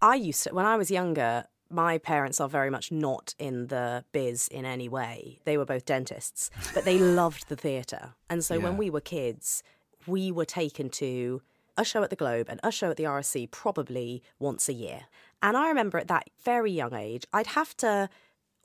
I 0.01 0.15
used 0.15 0.43
to, 0.43 0.54
when 0.54 0.65
I 0.65 0.75
was 0.78 0.91
younger, 0.91 1.45
my 1.69 1.97
parents 1.97 2.39
are 2.39 2.49
very 2.49 2.69
much 2.69 2.91
not 2.91 3.34
in 3.39 3.67
the 3.67 4.06
biz 4.12 4.47
in 4.47 4.65
any 4.65 4.88
way. 4.88 5.39
They 5.45 5.58
were 5.58 5.65
both 5.65 5.86
dentists, 5.86 6.49
but 6.73 6.86
they 6.86 6.99
loved 7.21 7.49
the 7.49 7.56
theatre. 7.56 8.13
And 8.30 8.43
so 8.43 8.56
yeah. 8.56 8.63
when 8.63 8.78
we 8.78 8.89
were 8.89 9.01
kids, 9.01 9.63
we 10.06 10.32
were 10.32 10.45
taken 10.45 10.89
to 10.91 11.41
a 11.78 11.84
show 11.84 12.04
at 12.04 12.10
the 12.10 12.15
Globe 12.15 12.47
and 12.49 12.60
a 12.63 12.71
show 12.71 12.89
at 12.89 12.97
the 12.97 13.04
RSC 13.04 13.51
probably 13.51 14.23
once 14.39 14.69
a 14.69 14.73
year. 14.73 15.01
And 15.41 15.58
I 15.58 15.67
remember 15.67 15.97
at 15.97 16.08
that 16.08 16.30
very 16.43 16.71
young 16.71 16.93
age, 16.93 17.25
I'd 17.34 17.47
have 17.47 17.75
to 17.78 18.10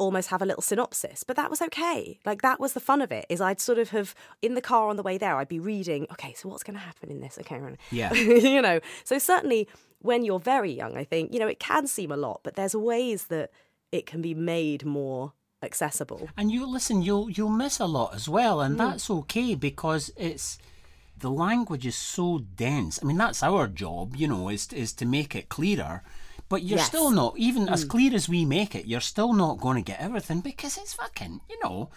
almost 0.00 0.28
have 0.28 0.42
a 0.42 0.46
little 0.46 0.62
synopsis 0.62 1.22
but 1.22 1.36
that 1.36 1.50
was 1.50 1.62
okay. 1.62 2.18
Like 2.24 2.42
that 2.42 2.58
was 2.58 2.72
the 2.72 2.80
fun 2.80 3.02
of 3.02 3.12
it 3.12 3.26
is 3.28 3.40
i'd 3.40 3.60
sort 3.60 3.78
of 3.78 3.90
have 3.90 4.14
in 4.42 4.54
the 4.54 4.60
car 4.60 4.88
on 4.88 4.96
the 4.96 5.02
way 5.02 5.18
there 5.18 5.36
i'd 5.36 5.48
be 5.48 5.60
reading 5.60 6.06
okay 6.10 6.32
so 6.32 6.48
what's 6.48 6.62
going 6.62 6.78
to 6.78 6.86
happen 6.90 7.10
in 7.10 7.20
this? 7.20 7.38
Okay 7.40 7.60
yeah. 7.90 8.12
You 8.54 8.62
know? 8.62 8.80
So 9.04 9.18
certainly 9.18 9.68
when 10.00 10.24
you're 10.24 10.40
very 10.40 10.72
young 10.72 10.96
i 10.96 11.04
think 11.04 11.32
you 11.32 11.38
know 11.38 11.46
it 11.46 11.60
can 11.60 11.86
seem 11.86 12.10
a 12.10 12.16
lot 12.16 12.40
but 12.42 12.54
there's 12.54 12.74
ways 12.74 13.24
that 13.24 13.50
it 13.92 14.06
can 14.06 14.22
be 14.22 14.34
made 14.34 14.84
more 14.84 15.32
accessible. 15.62 16.28
And 16.36 16.50
you 16.50 16.66
listen 16.66 17.02
you'll 17.02 17.30
you'll 17.30 17.50
miss 17.50 17.80
a 17.80 17.86
lot 17.86 18.14
as 18.14 18.28
well 18.28 18.60
and 18.60 18.74
mm. 18.74 18.78
that's 18.78 19.10
okay 19.10 19.54
because 19.54 20.10
it's 20.16 20.58
the 21.16 21.30
language 21.30 21.86
is 21.86 21.96
so 21.96 22.38
dense. 22.38 22.98
I 23.02 23.06
mean 23.06 23.18
that's 23.18 23.42
our 23.42 23.66
job 23.66 24.16
you 24.16 24.28
know 24.28 24.48
is 24.48 24.72
is 24.72 24.92
to 24.94 25.06
make 25.06 25.34
it 25.34 25.48
clearer 25.48 26.02
but 26.50 26.64
you're 26.64 26.78
yes. 26.78 26.88
still 26.88 27.10
not, 27.10 27.38
even 27.38 27.66
mm. 27.66 27.72
as 27.72 27.84
clear 27.84 28.12
as 28.12 28.28
we 28.28 28.44
make 28.44 28.74
it, 28.74 28.84
you're 28.84 29.00
still 29.00 29.32
not 29.32 29.60
going 29.60 29.76
to 29.76 29.82
get 29.82 30.00
everything 30.00 30.40
because 30.40 30.76
it's 30.76 30.92
fucking, 30.92 31.40
you 31.48 31.58
know, 31.64 31.88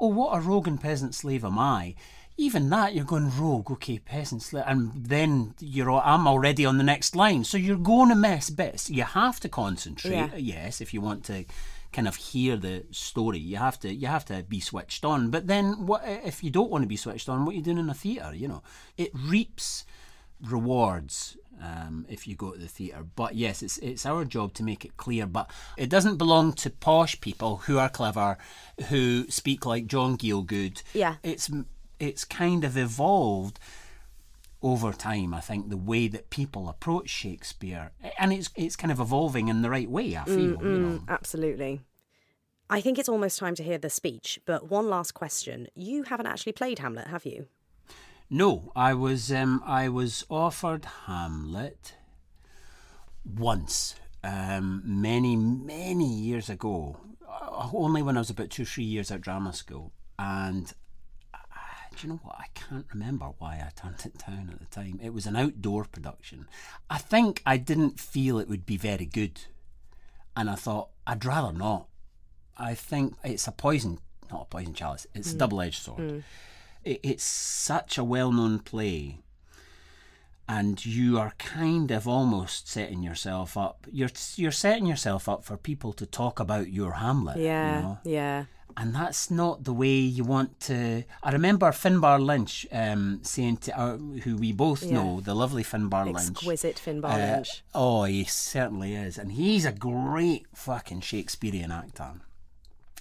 oh, 0.00 0.06
what 0.06 0.38
a 0.38 0.40
rogue 0.40 0.68
and 0.68 0.80
peasant 0.80 1.14
slave 1.16 1.44
am 1.44 1.58
I? 1.58 1.96
Even 2.36 2.70
that, 2.70 2.94
you're 2.94 3.04
going 3.04 3.36
rogue, 3.36 3.68
okay, 3.72 3.98
peasant 3.98 4.42
slave, 4.42 4.62
and 4.68 4.92
then 4.94 5.54
you're, 5.58 5.90
I'm 5.90 6.28
already 6.28 6.64
on 6.64 6.78
the 6.78 6.84
next 6.84 7.16
line. 7.16 7.42
So 7.42 7.58
you're 7.58 7.76
going 7.76 8.10
to 8.10 8.14
miss 8.14 8.50
bits. 8.50 8.88
You 8.88 9.02
have 9.02 9.40
to 9.40 9.48
concentrate, 9.48 10.12
yeah. 10.12 10.36
yes, 10.36 10.80
if 10.80 10.94
you 10.94 11.00
want 11.00 11.24
to 11.24 11.44
kind 11.92 12.06
of 12.06 12.14
hear 12.14 12.56
the 12.56 12.84
story. 12.92 13.38
You 13.38 13.56
have 13.56 13.80
to 13.80 13.92
you 13.92 14.06
have 14.08 14.24
to 14.26 14.42
be 14.42 14.60
switched 14.60 15.04
on. 15.04 15.30
But 15.30 15.46
then 15.46 15.86
what 15.86 16.02
if 16.06 16.44
you 16.44 16.50
don't 16.50 16.70
want 16.70 16.82
to 16.82 16.88
be 16.88 16.96
switched 16.96 17.30
on? 17.30 17.44
What 17.44 17.52
are 17.54 17.56
you 17.56 17.62
doing 17.62 17.78
in 17.78 17.88
a 17.88 17.94
theatre? 17.94 18.34
You 18.34 18.46
know, 18.46 18.62
it 18.98 19.10
reaps 19.14 19.86
rewards 20.42 21.36
um, 21.62 22.06
if 22.08 22.26
you 22.26 22.34
go 22.34 22.52
to 22.52 22.58
the 22.58 22.68
theatre. 22.68 23.04
But 23.16 23.34
yes, 23.34 23.62
it's 23.62 23.78
it's 23.78 24.06
our 24.06 24.24
job 24.24 24.54
to 24.54 24.62
make 24.62 24.84
it 24.84 24.96
clear. 24.96 25.26
But 25.26 25.50
it 25.76 25.88
doesn't 25.90 26.16
belong 26.16 26.52
to 26.54 26.70
posh 26.70 27.20
people 27.20 27.58
who 27.58 27.78
are 27.78 27.88
clever, 27.88 28.38
who 28.88 29.28
speak 29.28 29.66
like 29.66 29.86
John 29.86 30.16
Gielgud. 30.16 30.82
Yeah, 30.94 31.16
it's 31.22 31.50
it's 31.98 32.24
kind 32.24 32.64
of 32.64 32.76
evolved 32.76 33.58
over 34.62 34.92
time. 34.92 35.34
I 35.34 35.40
think 35.40 35.68
the 35.68 35.76
way 35.76 36.08
that 36.08 36.30
people 36.30 36.68
approach 36.68 37.08
Shakespeare, 37.08 37.92
and 38.18 38.32
it's 38.32 38.50
it's 38.56 38.76
kind 38.76 38.92
of 38.92 39.00
evolving 39.00 39.48
in 39.48 39.62
the 39.62 39.70
right 39.70 39.90
way. 39.90 40.16
I 40.16 40.24
feel. 40.24 40.56
Mm, 40.56 40.62
you 40.62 40.78
know? 40.78 41.00
Absolutely. 41.08 41.80
I 42.70 42.82
think 42.82 42.98
it's 42.98 43.08
almost 43.08 43.38
time 43.38 43.54
to 43.54 43.62
hear 43.62 43.78
the 43.78 43.88
speech, 43.88 44.40
but 44.44 44.70
one 44.70 44.90
last 44.90 45.12
question. 45.12 45.68
You 45.74 46.02
haven't 46.02 46.26
actually 46.26 46.52
played 46.52 46.80
Hamlet, 46.80 47.06
have 47.06 47.24
you? 47.24 47.46
No, 48.30 48.72
I 48.76 48.92
was 48.92 49.32
um, 49.32 49.62
I 49.64 49.88
was 49.88 50.24
offered 50.28 50.84
Hamlet 51.06 51.94
once, 53.24 53.94
um, 54.22 54.82
many 54.84 55.34
many 55.34 56.12
years 56.12 56.50
ago, 56.50 56.98
uh, 57.26 57.70
only 57.72 58.02
when 58.02 58.18
I 58.18 58.20
was 58.20 58.28
about 58.28 58.50
two 58.50 58.66
three 58.66 58.84
years 58.84 59.10
at 59.10 59.22
drama 59.22 59.54
school, 59.54 59.92
and 60.18 60.70
uh, 61.32 61.38
do 61.96 62.06
you 62.06 62.12
know 62.12 62.20
what? 62.22 62.36
I 62.38 62.48
can't 62.52 62.84
remember 62.92 63.30
why 63.38 63.64
I 63.66 63.70
turned 63.74 64.04
it 64.04 64.18
down 64.18 64.50
at 64.52 64.60
the 64.60 64.66
time. 64.66 65.00
It 65.02 65.14
was 65.14 65.24
an 65.24 65.36
outdoor 65.36 65.84
production. 65.84 66.48
I 66.90 66.98
think 66.98 67.42
I 67.46 67.56
didn't 67.56 67.98
feel 67.98 68.38
it 68.38 68.48
would 68.48 68.66
be 68.66 68.76
very 68.76 69.06
good, 69.06 69.40
and 70.36 70.50
I 70.50 70.54
thought 70.54 70.90
I'd 71.06 71.24
rather 71.24 71.56
not. 71.56 71.86
I 72.58 72.74
think 72.74 73.14
it's 73.24 73.48
a 73.48 73.52
poison, 73.52 74.00
not 74.30 74.42
a 74.42 74.44
poison 74.44 74.74
chalice. 74.74 75.06
It's 75.14 75.30
mm. 75.30 75.36
a 75.36 75.38
double-edged 75.38 75.82
sword. 75.82 76.00
Mm 76.00 76.22
it, 76.84 77.00
it's 77.02 77.24
such 77.24 77.98
a 77.98 78.04
well 78.04 78.32
known 78.32 78.58
play 78.60 79.20
and 80.48 80.84
you 80.86 81.18
are 81.18 81.34
kind 81.38 81.90
of 81.90 82.08
almost 82.08 82.68
setting 82.68 83.02
yourself 83.02 83.56
up. 83.56 83.86
You're 83.92 84.10
you're 84.36 84.50
setting 84.50 84.86
yourself 84.86 85.28
up 85.28 85.44
for 85.44 85.56
people 85.56 85.92
to 85.92 86.06
talk 86.06 86.40
about 86.40 86.72
your 86.72 86.92
Hamlet. 86.92 87.36
Yeah, 87.36 87.76
you 87.76 87.82
know? 87.82 87.98
yeah. 88.04 88.44
And 88.76 88.94
that's 88.94 89.28
not 89.28 89.64
the 89.64 89.72
way 89.72 89.96
you 89.96 90.22
want 90.22 90.60
to. 90.60 91.02
I 91.22 91.32
remember 91.32 91.70
Finbar 91.72 92.24
Lynch 92.24 92.64
um, 92.70 93.18
saying 93.22 93.56
to 93.58 93.78
uh, 93.78 93.96
who 93.96 94.36
we 94.36 94.52
both 94.52 94.84
yeah. 94.84 94.94
know, 94.94 95.20
the 95.20 95.34
lovely 95.34 95.64
Finbar 95.64 96.06
Lynch, 96.06 96.30
exquisite 96.30 96.76
Finbar 96.76 97.14
uh, 97.14 97.34
Lynch. 97.34 97.64
Oh, 97.74 98.04
he 98.04 98.24
certainly 98.24 98.94
is, 98.94 99.18
and 99.18 99.32
he's 99.32 99.66
a 99.66 99.72
great 99.72 100.46
fucking 100.54 101.00
Shakespearean 101.00 101.72
actor. 101.72 102.12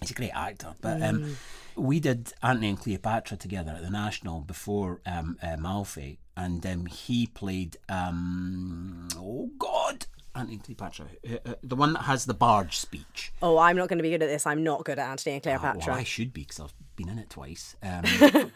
He's 0.02 0.12
a 0.12 0.16
great 0.16 0.36
actor, 0.36 0.74
but. 0.82 1.02
Um, 1.02 1.20
mm. 1.20 1.24
Um, 1.24 1.38
we 1.78 2.00
did 2.00 2.34
Antony 2.42 2.70
and 2.70 2.80
Cleopatra 2.80 3.38
together 3.38 3.72
at 3.72 3.82
the 3.82 3.90
National 3.90 4.42
before 4.42 5.02
um, 5.06 5.38
uh, 5.42 5.58
Malfi, 5.58 6.20
and 6.36 6.66
um, 6.66 6.86
he 6.86 7.28
played 7.28 7.78
um, 7.90 9.08
oh 9.16 9.50
God, 9.60 10.06
Antony 10.36 10.56
and 10.56 10.64
Cleopatra, 10.64 11.06
uh, 11.30 11.50
uh, 11.50 11.54
the 11.64 11.76
one 11.76 11.94
that 11.94 12.04
has 12.04 12.26
the 12.26 12.34
barge 12.34 12.78
speech. 12.78 13.32
Oh, 13.42 13.58
I'm 13.58 13.78
not 13.78 13.90
going 13.90 14.00
to 14.00 14.04
be 14.04 14.12
good 14.12 14.24
at 14.24 14.30
this. 14.30 14.46
I'm 14.46 14.64
not 14.64 14.84
good 14.84 15.00
at 15.00 15.10
Antony 15.10 15.36
and 15.36 15.44
Cleopatra. 15.44 15.82
Ah, 15.84 15.88
well, 15.88 15.98
I 15.98 16.04
should 16.04 16.34
be 16.34 16.42
because 16.42 16.60
I've 16.60 16.74
been 16.96 17.10
in 17.10 17.20
it 17.20 17.30
twice. 17.30 17.76
Um, 17.82 18.04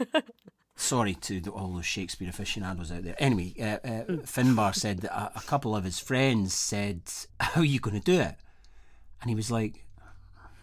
sorry 0.75 1.13
to 1.15 1.39
the, 1.39 1.51
all 1.51 1.73
those 1.73 1.85
Shakespeare 1.85 2.29
aficionados 2.29 2.91
out 2.91 3.03
there. 3.03 3.15
Anyway, 3.19 3.53
uh, 3.59 3.87
uh, 3.87 4.03
Finbar 4.25 4.75
said 4.75 4.99
that 4.99 5.15
a, 5.15 5.37
a 5.37 5.41
couple 5.41 5.75
of 5.75 5.83
his 5.83 5.99
friends 5.99 6.53
said, 6.53 7.01
"How 7.39 7.61
are 7.61 7.65
you 7.65 7.79
going 7.79 7.99
to 7.99 8.03
do 8.03 8.19
it?" 8.19 8.35
And 9.21 9.29
he 9.29 9.35
was 9.35 9.51
like, 9.51 9.85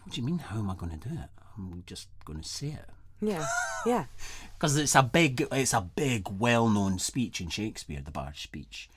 "What 0.03 0.13
do 0.13 0.21
you 0.21 0.27
mean? 0.27 0.39
How 0.39 0.59
am 0.59 0.69
I 0.69 0.75
going 0.75 0.97
to 0.97 1.09
do 1.09 1.15
it?" 1.15 1.29
I'm 1.59 1.83
just 1.85 2.07
going 2.25 2.41
to 2.41 2.47
say 2.47 2.67
it. 2.67 2.89
Yeah, 3.21 3.45
yeah. 3.85 4.05
Because 4.57 4.75
it's 4.75 4.95
a 4.95 5.03
big, 5.03 5.47
it's 5.53 5.73
a 5.73 5.79
big, 5.79 6.27
well-known 6.29 6.99
speech 6.99 7.39
in 7.39 7.47
Shakespeare, 7.47 8.01
the 8.03 8.11
Barge 8.11 8.43
speech, 8.43 8.89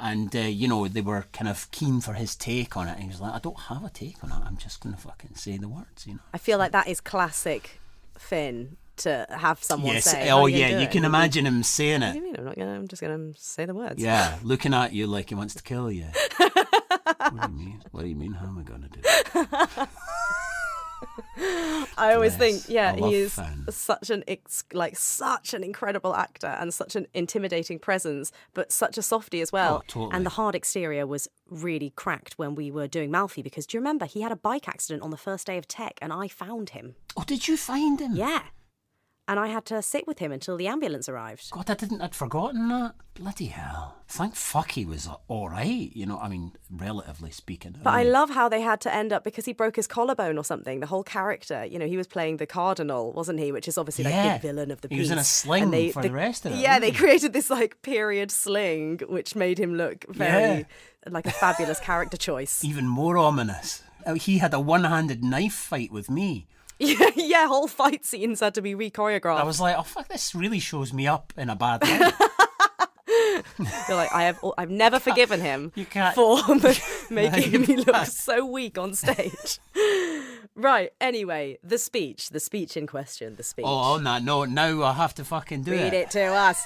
and 0.00 0.34
uh, 0.34 0.40
you 0.40 0.66
know 0.66 0.88
they 0.88 1.00
were 1.00 1.26
kind 1.32 1.48
of 1.48 1.70
keen 1.70 2.00
for 2.00 2.14
his 2.14 2.34
take 2.34 2.76
on 2.76 2.88
it. 2.88 2.94
And 2.94 3.02
he 3.02 3.08
was 3.08 3.20
like, 3.20 3.32
"I 3.32 3.38
don't 3.38 3.58
have 3.68 3.84
a 3.84 3.90
take 3.90 4.24
on 4.24 4.32
it. 4.32 4.44
I'm 4.44 4.56
just 4.56 4.80
going 4.80 4.96
to 4.96 5.00
fucking 5.00 5.36
say 5.36 5.58
the 5.58 5.68
words." 5.68 6.08
You 6.08 6.14
know. 6.14 6.20
I 6.34 6.38
feel 6.38 6.58
like 6.58 6.72
that 6.72 6.88
is 6.88 7.00
classic 7.00 7.80
Finn 8.18 8.78
to 8.96 9.26
have 9.30 9.62
someone 9.62 9.94
yes. 9.94 10.10
say. 10.10 10.28
Oh 10.30 10.46
yeah, 10.46 10.80
you 10.80 10.88
can 10.88 11.04
imagine 11.04 11.46
him 11.46 11.62
saying 11.62 12.02
it. 12.02 12.06
What 12.06 12.12
do 12.14 12.18
you 12.18 12.24
mean? 12.24 12.36
I'm 12.36 12.44
not 12.46 12.56
gonna. 12.56 12.74
I'm 12.74 12.88
just 12.88 13.02
gonna 13.02 13.32
say 13.36 13.64
the 13.64 13.74
words. 13.74 14.02
Yeah, 14.02 14.38
looking 14.42 14.74
at 14.74 14.92
you 14.92 15.06
like 15.06 15.28
he 15.28 15.36
wants 15.36 15.54
to 15.54 15.62
kill 15.62 15.90
you. 15.92 16.06
what 16.36 16.54
do 16.54 17.52
you 17.52 17.58
mean? 17.58 17.84
What 17.92 18.02
do 18.02 18.08
you 18.08 18.16
mean? 18.16 18.32
How 18.32 18.46
am 18.46 18.58
I 18.58 18.62
gonna 18.62 18.88
do? 18.88 19.86
I 21.98 22.14
always 22.14 22.36
Bless. 22.36 22.64
think, 22.64 22.74
yeah, 22.74 22.94
he 22.94 23.14
is 23.14 23.38
such 23.70 24.10
an 24.10 24.24
ex- 24.26 24.64
like 24.72 24.96
such 24.96 25.54
an 25.54 25.62
incredible 25.62 26.14
actor 26.14 26.46
and 26.46 26.72
such 26.72 26.96
an 26.96 27.06
intimidating 27.14 27.78
presence, 27.78 28.32
but 28.54 28.72
such 28.72 28.98
a 28.98 29.02
softie 29.02 29.40
as 29.40 29.52
well. 29.52 29.76
Oh, 29.76 29.84
totally. 29.86 30.10
And 30.14 30.26
the 30.26 30.30
hard 30.30 30.54
exterior 30.54 31.06
was 31.06 31.28
really 31.48 31.90
cracked 31.90 32.34
when 32.38 32.54
we 32.54 32.70
were 32.70 32.86
doing 32.86 33.10
Malfi 33.10 33.42
because 33.42 33.66
do 33.66 33.76
you 33.76 33.80
remember 33.80 34.04
he 34.04 34.22
had 34.22 34.32
a 34.32 34.36
bike 34.36 34.68
accident 34.68 35.02
on 35.02 35.10
the 35.10 35.16
first 35.16 35.46
day 35.46 35.58
of 35.58 35.68
tech 35.68 35.98
and 36.02 36.12
I 36.12 36.28
found 36.28 36.70
him. 36.70 36.96
Oh, 37.16 37.24
did 37.26 37.48
you 37.48 37.56
find 37.56 38.00
him? 38.00 38.16
Yeah. 38.16 38.42
And 39.28 39.40
I 39.40 39.48
had 39.48 39.64
to 39.66 39.82
sit 39.82 40.06
with 40.06 40.20
him 40.20 40.30
until 40.30 40.56
the 40.56 40.68
ambulance 40.68 41.08
arrived. 41.08 41.50
God, 41.50 41.68
I 41.68 41.74
didn't. 41.74 42.00
I'd 42.00 42.14
forgotten 42.14 42.68
that. 42.68 42.94
Bloody 43.14 43.46
hell! 43.46 43.96
Thank 44.06 44.36
fuck 44.36 44.72
he 44.72 44.84
was 44.84 45.08
all 45.26 45.48
right. 45.48 45.90
You 45.94 46.06
know, 46.06 46.18
I 46.18 46.28
mean, 46.28 46.52
relatively 46.70 47.32
speaking. 47.32 47.74
But 47.82 47.90
I 47.90 48.04
mean, 48.04 48.12
love 48.12 48.30
how 48.30 48.48
they 48.48 48.60
had 48.60 48.80
to 48.82 48.94
end 48.94 49.12
up 49.12 49.24
because 49.24 49.44
he 49.44 49.52
broke 49.52 49.74
his 49.74 49.88
collarbone 49.88 50.38
or 50.38 50.44
something. 50.44 50.78
The 50.80 50.86
whole 50.86 51.02
character, 51.02 51.64
you 51.64 51.78
know, 51.78 51.86
he 51.86 51.96
was 51.96 52.06
playing 52.06 52.36
the 52.36 52.46
cardinal, 52.46 53.12
wasn't 53.12 53.40
he? 53.40 53.50
Which 53.50 53.66
is 53.66 53.76
obviously 53.78 54.04
like 54.04 54.40
the 54.42 54.48
villain 54.48 54.70
of 54.70 54.80
the 54.82 54.88
piece. 54.88 54.96
He 54.96 55.00
was 55.00 55.10
in 55.10 55.18
a 55.18 55.24
sling 55.24 55.74
And 55.74 55.92
for 55.92 56.02
the 56.02 56.12
rest 56.12 56.46
of 56.46 56.52
it, 56.52 56.58
Yeah, 56.58 56.78
they 56.78 56.90
he? 56.90 56.96
created 56.96 57.32
this 57.32 57.50
like 57.50 57.82
period 57.82 58.30
sling, 58.30 59.00
which 59.08 59.34
made 59.34 59.58
him 59.58 59.74
look 59.74 60.04
very 60.08 60.66
like 61.08 61.26
a 61.26 61.30
fabulous 61.32 61.80
character 61.80 62.16
choice. 62.16 62.62
even 62.70 62.86
more 62.86 63.16
ominous. 63.16 63.82
He 64.16 64.38
had 64.38 64.54
a 64.54 64.60
one-handed 64.60 65.24
knife 65.24 65.54
fight 65.54 65.90
with 65.90 66.08
me. 66.08 66.46
yeah, 66.78 67.10
yeah, 67.16 67.46
whole 67.46 67.68
fight 67.68 68.04
scenes 68.04 68.40
had 68.40 68.54
to 68.54 68.62
be 68.62 68.72
I 68.72 68.74
re-choreographed. 68.74 69.40
I 69.40 69.44
was 69.44 69.60
like, 69.60 69.76
oh 69.78 69.82
fuck, 69.82 70.08
this 70.08 70.34
really 70.34 70.60
shows 70.60 70.92
me 70.92 71.06
up 71.06 71.32
in 71.36 71.48
a 71.50 71.56
bad 71.56 71.82
way. 71.82 71.98
You're 73.88 73.96
like, 73.96 74.12
I 74.12 74.24
have, 74.24 74.38
I've 74.58 74.70
never 74.70 74.98
forgiven 74.98 75.40
him 75.40 75.72
You 75.74 75.86
can't- 75.86 76.14
for 76.14 76.38
making 77.10 77.52
you 77.52 77.58
me 77.60 77.76
look 77.76 77.94
can't. 77.94 78.08
so 78.08 78.44
weak 78.44 78.76
on 78.76 78.94
stage. 78.94 79.58
right. 80.54 80.90
Anyway, 81.00 81.58
the 81.62 81.78
speech, 81.78 82.30
the 82.30 82.40
speech 82.40 82.76
in 82.76 82.86
question, 82.86 83.36
the 83.36 83.42
speech. 83.42 83.64
oh, 83.66 83.94
oh, 83.94 83.98
no, 83.98 84.18
no, 84.18 84.44
now 84.44 84.82
I 84.82 84.92
have 84.92 85.14
to 85.14 85.24
fucking 85.24 85.62
do 85.62 85.72
it. 85.72 85.82
Read 85.84 85.94
it 85.94 86.10
to 86.10 86.22
us. 86.24 86.62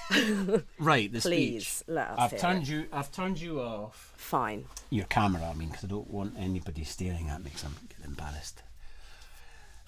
Right, 0.78 1.12
the 1.12 1.20
Please, 1.20 1.68
speech. 1.68 1.88
let 1.88 2.08
us 2.10 2.18
I've 2.18 2.38
turned 2.40 2.62
it. 2.62 2.68
you. 2.68 2.86
I've 2.92 3.12
turned 3.12 3.40
you 3.40 3.60
off 3.60 4.12
Fine. 4.16 4.64
your 4.88 5.06
camera. 5.06 5.42
I 5.48 5.54
mean, 5.54 5.68
because 5.68 5.84
I 5.84 5.88
don't 5.88 6.10
want 6.10 6.34
anybody 6.38 6.82
staring 6.84 7.28
at 7.28 7.38
me, 7.40 7.50
because 7.50 7.64
I'm 7.64 7.74
get 7.88 8.06
embarrassed. 8.06 8.62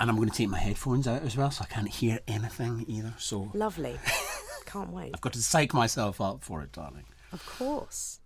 And 0.02 0.10
I'm 0.10 0.16
going 0.16 0.28
to 0.28 0.34
take 0.36 0.48
my 0.48 0.58
headphones 0.58 1.06
out 1.06 1.22
as 1.22 1.36
well, 1.36 1.52
so 1.52 1.62
I 1.62 1.72
can't 1.72 1.86
hear 1.86 2.18
anything 2.26 2.84
either. 2.88 3.14
So 3.18 3.52
Lovely. 3.54 4.00
Can't 4.66 4.90
wait. 4.90 5.12
I've 5.14 5.20
got 5.20 5.32
to 5.34 5.40
psych 5.40 5.72
myself 5.72 6.20
up 6.20 6.42
for 6.42 6.60
it, 6.60 6.72
darling. 6.72 7.04
Of 7.30 7.46
course. 7.46 8.18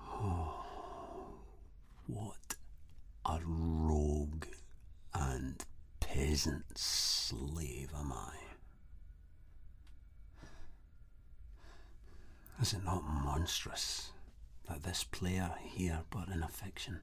What 2.06 2.54
a 3.26 3.40
rogue 3.44 4.46
and 5.12 5.62
peasant 6.00 6.78
slave 6.78 7.90
am 7.94 8.10
I. 8.10 8.45
Is 12.66 12.72
it 12.72 12.84
not 12.84 13.04
monstrous 13.04 14.10
that 14.68 14.82
this 14.82 15.04
player 15.04 15.54
here, 15.62 16.00
but 16.10 16.26
in 16.26 16.42
a 16.42 16.48
fiction, 16.48 17.00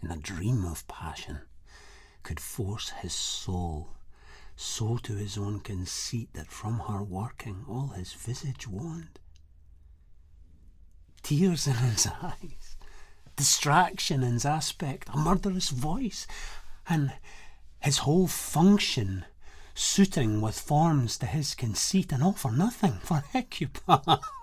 in 0.00 0.12
a 0.12 0.16
dream 0.16 0.64
of 0.64 0.86
passion, 0.86 1.40
could 2.22 2.38
force 2.38 2.90
his 2.90 3.12
soul 3.12 3.88
so 4.54 4.96
to 4.98 5.14
his 5.16 5.36
own 5.36 5.58
conceit 5.58 6.32
that 6.34 6.52
from 6.52 6.78
her 6.78 7.02
working 7.02 7.64
all 7.68 7.88
his 7.88 8.12
visage 8.12 8.68
waned? 8.68 9.18
Tears 11.24 11.66
in 11.66 11.74
his 11.74 12.06
eyes, 12.22 12.76
distraction 13.34 14.22
in 14.22 14.34
his 14.34 14.44
aspect, 14.44 15.08
a 15.12 15.16
murderous 15.16 15.70
voice, 15.70 16.28
and 16.88 17.14
his 17.80 17.98
whole 17.98 18.28
function 18.28 19.24
suiting 19.74 20.40
with 20.40 20.60
forms 20.60 21.18
to 21.18 21.26
his 21.26 21.56
conceit, 21.56 22.12
and 22.12 22.22
all 22.22 22.32
for 22.32 22.52
nothing, 22.52 23.00
for 23.02 23.24
Hecuba. 23.32 24.20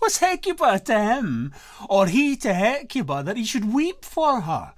Was 0.00 0.18
Hecuba 0.18 0.80
to 0.80 0.98
him, 0.98 1.52
or 1.88 2.06
he 2.06 2.36
to 2.36 2.52
Hecuba, 2.52 3.22
that 3.22 3.36
he 3.36 3.44
should 3.44 3.72
weep 3.72 4.04
for 4.04 4.42
her? 4.42 4.74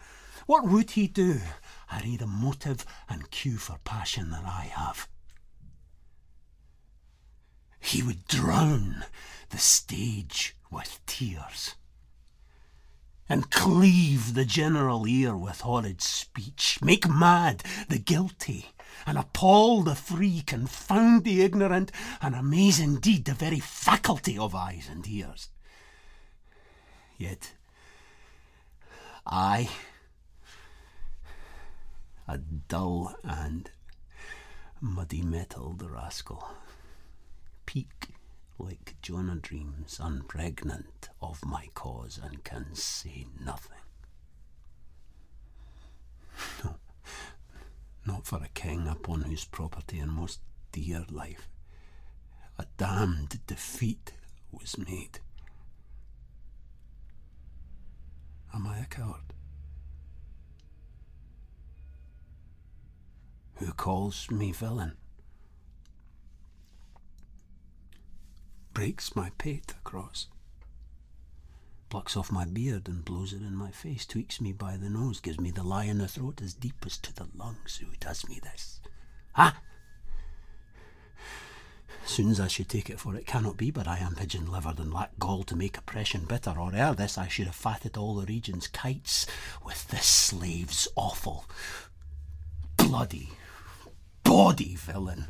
What 0.46 0.64
would 0.64 0.92
he 0.92 1.08
do, 1.08 1.40
had 1.88 2.04
he 2.04 2.16
the 2.16 2.26
motive 2.26 2.84
and 3.08 3.30
cue 3.30 3.58
for 3.58 3.78
passion 3.84 4.30
that 4.30 4.44
I 4.44 4.70
have? 4.74 5.08
He 7.80 8.02
would 8.02 8.26
drown 8.26 9.04
the 9.50 9.58
stage 9.58 10.56
with 10.70 11.00
tears 11.06 11.74
and 13.28 13.50
cleave 13.50 14.34
the 14.34 14.44
general 14.44 15.06
ear 15.06 15.36
with 15.36 15.60
horrid 15.60 16.00
speech, 16.00 16.78
make 16.80 17.08
mad 17.08 17.62
the 17.88 17.98
guilty, 17.98 18.66
and 19.06 19.16
appall 19.16 19.82
the 19.82 19.94
free, 19.94 20.42
confound 20.42 21.24
the 21.24 21.42
ignorant, 21.42 21.92
and 22.20 22.34
amaze 22.34 22.80
indeed 22.80 23.24
the 23.24 23.34
very 23.34 23.60
faculty 23.60 24.36
of 24.36 24.54
eyes 24.54 24.88
and 24.90 25.06
ears. 25.06 25.48
Yet, 27.16 27.52
I, 29.24 29.70
a 32.26 32.38
dull 32.38 33.14
and 33.22 33.70
muddy 34.80 35.22
metalled 35.22 35.88
rascal, 35.88 36.44
peak 37.64 38.08
like 38.58 38.96
John-a-dreams, 39.02 40.00
unpregnant 40.00 41.10
of 41.22 41.44
my 41.44 41.68
cause, 41.74 42.18
and 42.22 42.42
can 42.42 42.74
say 42.74 43.26
nothing. 43.42 43.78
No, 46.64 46.76
not 48.06 48.26
for 48.26 48.42
a 48.42 48.48
king 48.54 48.86
upon 48.86 49.22
whose 49.22 49.44
property 49.44 49.98
and 49.98 50.12
most 50.12 50.40
dear 50.72 51.04
life 51.10 51.48
a 52.58 52.64
damned 52.76 53.40
defeat 53.46 54.12
was 54.50 54.78
made. 54.78 55.20
Am 58.54 58.66
I 58.66 58.78
a 58.78 58.86
coward? 58.86 59.34
Who 63.56 63.72
calls 63.72 64.30
me 64.30 64.52
villain? 64.52 64.96
breaks 68.76 69.16
my 69.16 69.30
pate 69.38 69.72
across, 69.80 70.26
plucks 71.88 72.16
off 72.16 72.32
my 72.32 72.44
beard 72.44 72.88
and 72.88 73.04
blows 73.04 73.32
it 73.32 73.42
in 73.42 73.54
my 73.54 73.70
face, 73.70 74.04
tweaks 74.06 74.40
me 74.40 74.52
by 74.52 74.76
the 74.76 74.90
nose, 74.90 75.20
gives 75.20 75.40
me 75.40 75.50
the 75.50 75.62
lie 75.62 75.84
in 75.84 75.98
the 75.98 76.08
throat 76.08 76.40
as 76.42 76.54
deep 76.54 76.84
as 76.84 76.98
to 76.98 77.14
the 77.14 77.28
lungs. 77.36 77.76
Who 77.76 77.86
does 78.00 78.28
me 78.28 78.40
this? 78.42 78.80
Ah! 79.36 79.60
Soon 82.04 82.30
as 82.30 82.38
I 82.38 82.46
should 82.46 82.68
take 82.68 82.88
it 82.88 83.00
for 83.00 83.16
it 83.16 83.26
cannot 83.26 83.56
be, 83.56 83.70
but 83.70 83.88
I 83.88 83.98
am 83.98 84.14
pigeon 84.14 84.46
livered 84.50 84.78
and 84.78 84.94
lack 84.94 85.18
gall 85.18 85.42
to 85.44 85.56
make 85.56 85.76
oppression 85.76 86.24
bitter, 86.24 86.54
or 86.58 86.74
ere 86.74 86.94
this 86.94 87.18
I 87.18 87.28
should 87.28 87.46
have 87.46 87.56
fatted 87.56 87.96
all 87.96 88.14
the 88.14 88.26
region's 88.26 88.68
kites 88.68 89.26
with 89.64 89.88
this 89.88 90.06
slave's 90.06 90.86
awful, 90.94 91.46
bloody, 92.76 93.30
body 94.22 94.76
villain 94.76 95.26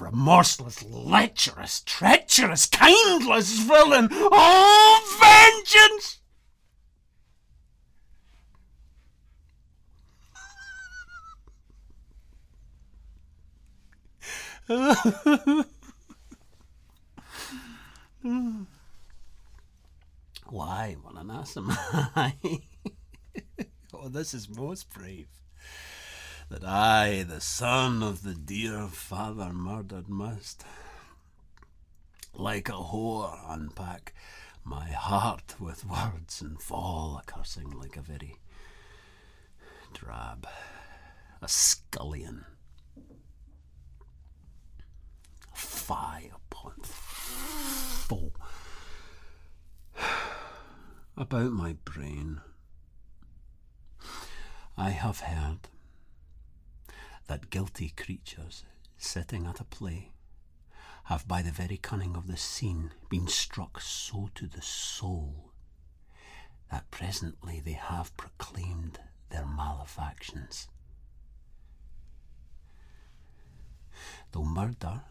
remorseless, 0.00 0.82
lecherous, 0.82 1.80
treacherous, 1.80 2.66
kindless 2.66 3.58
villain! 3.58 4.08
Oh, 4.10 5.62
vengeance! 5.64 6.18
Why, 20.46 20.96
what 21.02 21.16
an 21.16 21.30
ass 21.30 21.56
am 21.56 21.66
I? 21.70 22.34
oh, 23.92 24.08
this 24.08 24.32
is 24.32 24.48
most 24.48 24.88
brave 24.90 25.28
that 26.54 26.64
I, 26.64 27.24
the 27.24 27.40
son 27.40 28.00
of 28.00 28.22
the 28.22 28.34
dear 28.34 28.86
father 28.86 29.52
murdered, 29.52 30.08
must, 30.08 30.64
like 32.32 32.68
a 32.68 32.72
whore, 32.72 33.36
unpack 33.48 34.14
my 34.62 34.88
heart 34.88 35.56
with 35.58 35.84
words 35.84 36.40
and 36.40 36.62
fall 36.62 37.20
a 37.20 37.24
cursing 37.26 37.70
like 37.70 37.96
a 37.96 38.02
very 38.02 38.36
drab, 39.92 40.46
a 41.42 41.48
scullion. 41.48 42.44
Fie 45.52 46.30
upon 46.32 46.74
foe. 46.82 48.32
About 51.16 51.50
my 51.50 51.74
brain, 51.84 52.42
I 54.76 54.90
have 54.90 55.18
heard 55.18 55.68
that 57.26 57.50
guilty 57.50 57.90
creatures 57.96 58.64
sitting 58.98 59.46
at 59.46 59.60
a 59.60 59.64
play 59.64 60.12
have 61.04 61.28
by 61.28 61.42
the 61.42 61.50
very 61.50 61.76
cunning 61.76 62.16
of 62.16 62.26
the 62.26 62.36
scene 62.36 62.90
been 63.10 63.26
struck 63.28 63.80
so 63.80 64.30
to 64.34 64.46
the 64.46 64.62
soul 64.62 65.52
that 66.70 66.90
presently 66.90 67.60
they 67.60 67.72
have 67.72 68.16
proclaimed 68.16 68.98
their 69.30 69.46
malefactions. 69.46 70.68
Though 74.32 74.44
murder, 74.44 75.02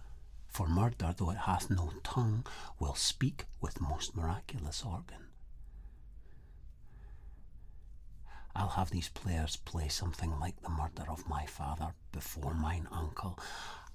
for 0.48 0.68
murder, 0.68 1.14
though 1.16 1.30
it 1.32 1.38
hath 1.38 1.70
no 1.70 1.94
tongue, 2.04 2.46
will 2.80 2.96
speak 2.96 3.46
with 3.62 3.82
most 3.82 4.16
miraculous 4.16 4.84
organ. 4.84 5.28
I'll 8.56 8.70
have 8.70 8.92
these 8.92 9.10
players 9.10 9.56
play 9.56 9.88
something 9.88 10.40
like 10.40 10.62
the 10.62 10.70
murder 10.70 11.10
of 11.10 11.28
my 11.28 11.46
father 11.46 11.94
before 12.12 12.54
mine 12.54 12.88
uncle. 12.92 13.40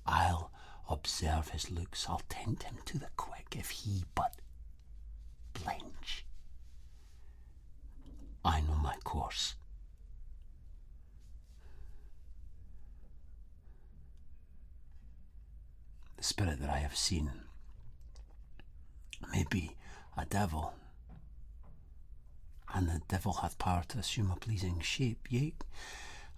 I'll 0.05 0.51
observe 0.89 1.49
his 1.51 1.71
looks, 1.71 2.07
I'll 2.09 2.23
tempt 2.29 2.65
him 2.65 2.77
to 2.87 2.99
the 2.99 3.09
quick 3.17 3.55
if 3.57 3.71
he 3.71 4.05
but 4.15 4.35
blench. 5.55 6.25
I 8.45 8.61
know 8.61 8.75
my 8.75 8.97
course. 9.05 9.55
The 16.17 16.25
spirit 16.25 16.61
that 16.61 16.71
I 16.71 16.79
have 16.79 16.97
seen 16.97 17.31
may 19.33 19.45
be 19.49 19.77
a 20.17 20.25
devil, 20.25 20.75
and 22.75 22.89
the 22.89 23.01
devil 23.09 23.33
hath 23.35 23.59
power 23.59 23.83
to 23.89 23.99
assume 23.99 24.31
a 24.31 24.37
pleasing 24.37 24.81
shape, 24.81 25.27
yea, 25.31 25.55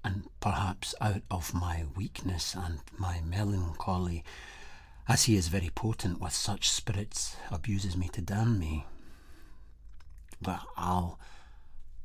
and 0.04 0.28
perhaps 0.40 0.94
out 1.00 1.22
of 1.30 1.52
my 1.52 1.84
weakness 1.96 2.54
and 2.54 2.80
my 2.96 3.20
melancholy, 3.20 4.24
as 5.08 5.24
he 5.24 5.36
is 5.36 5.48
very 5.48 5.70
potent 5.74 6.20
with 6.20 6.32
such 6.32 6.70
spirits, 6.70 7.36
abuses 7.50 7.96
me 7.96 8.08
to 8.08 8.20
damn 8.20 8.58
me. 8.58 8.86
But 10.40 10.60
I'll 10.76 11.18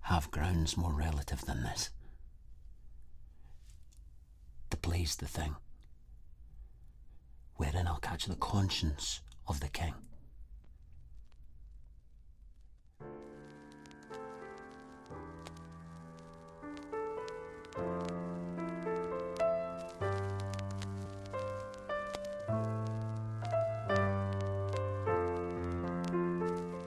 have 0.01 0.31
grounds 0.31 0.75
more 0.75 0.93
relative 0.93 1.45
than 1.45 1.63
this. 1.63 1.89
The 4.71 4.77
play's 4.77 5.15
the 5.15 5.27
thing, 5.27 5.55
wherein 7.55 7.87
I'll 7.87 7.97
catch 7.97 8.25
the 8.25 8.35
conscience 8.35 9.21
of 9.47 9.59
the 9.59 9.69
king. 9.69 9.93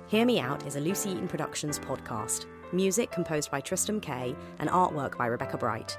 Hear 0.09 0.25
Me 0.25 0.41
Out 0.41 0.67
is 0.67 0.77
a 0.77 0.81
Lucy 0.81 1.11
Eaton 1.11 1.29
Productions 1.29 1.79
podcast. 1.79 2.47
Music 2.73 3.11
composed 3.11 3.51
by 3.51 3.61
Tristram 3.61 4.01
Kay 4.01 4.35
and 4.59 4.71
artwork 4.71 5.19
by 5.19 5.27
Rebecca 5.27 5.59
Bright. 5.59 5.99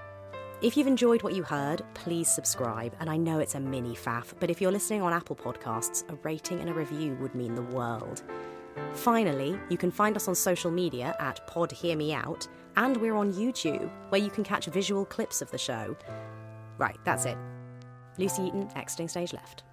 If 0.63 0.75
you've 0.75 0.87
enjoyed 0.87 1.21
what 1.21 1.35
you 1.35 1.43
heard, 1.43 1.83
please 1.93 2.27
subscribe. 2.27 2.95
And 2.99 3.07
I 3.07 3.17
know 3.17 3.37
it's 3.37 3.53
a 3.53 3.59
mini 3.59 3.93
faff, 3.93 4.33
but 4.39 4.49
if 4.49 4.59
you're 4.59 4.71
listening 4.71 5.03
on 5.03 5.13
Apple 5.13 5.35
Podcasts, 5.35 6.09
a 6.09 6.15
rating 6.23 6.59
and 6.59 6.71
a 6.71 6.73
review 6.73 7.17
would 7.21 7.35
mean 7.35 7.53
the 7.53 7.61
world. 7.61 8.23
Finally, 8.93 9.59
you 9.69 9.77
can 9.77 9.91
find 9.91 10.15
us 10.15 10.27
on 10.27 10.33
social 10.33 10.71
media 10.71 11.15
at 11.19 11.45
Pod 11.45 11.71
Hear 11.71 11.95
Me 11.95 12.11
Out, 12.11 12.47
and 12.77 12.97
we're 12.97 13.15
on 13.15 13.31
YouTube, 13.31 13.91
where 14.09 14.21
you 14.21 14.31
can 14.31 14.43
catch 14.43 14.65
visual 14.65 15.05
clips 15.05 15.43
of 15.43 15.51
the 15.51 15.57
show. 15.59 15.95
Right, 16.79 16.97
that's 17.03 17.25
it. 17.25 17.37
Lucy 18.17 18.41
Eaton, 18.41 18.71
exiting 18.75 19.07
stage 19.07 19.33
left. 19.33 19.65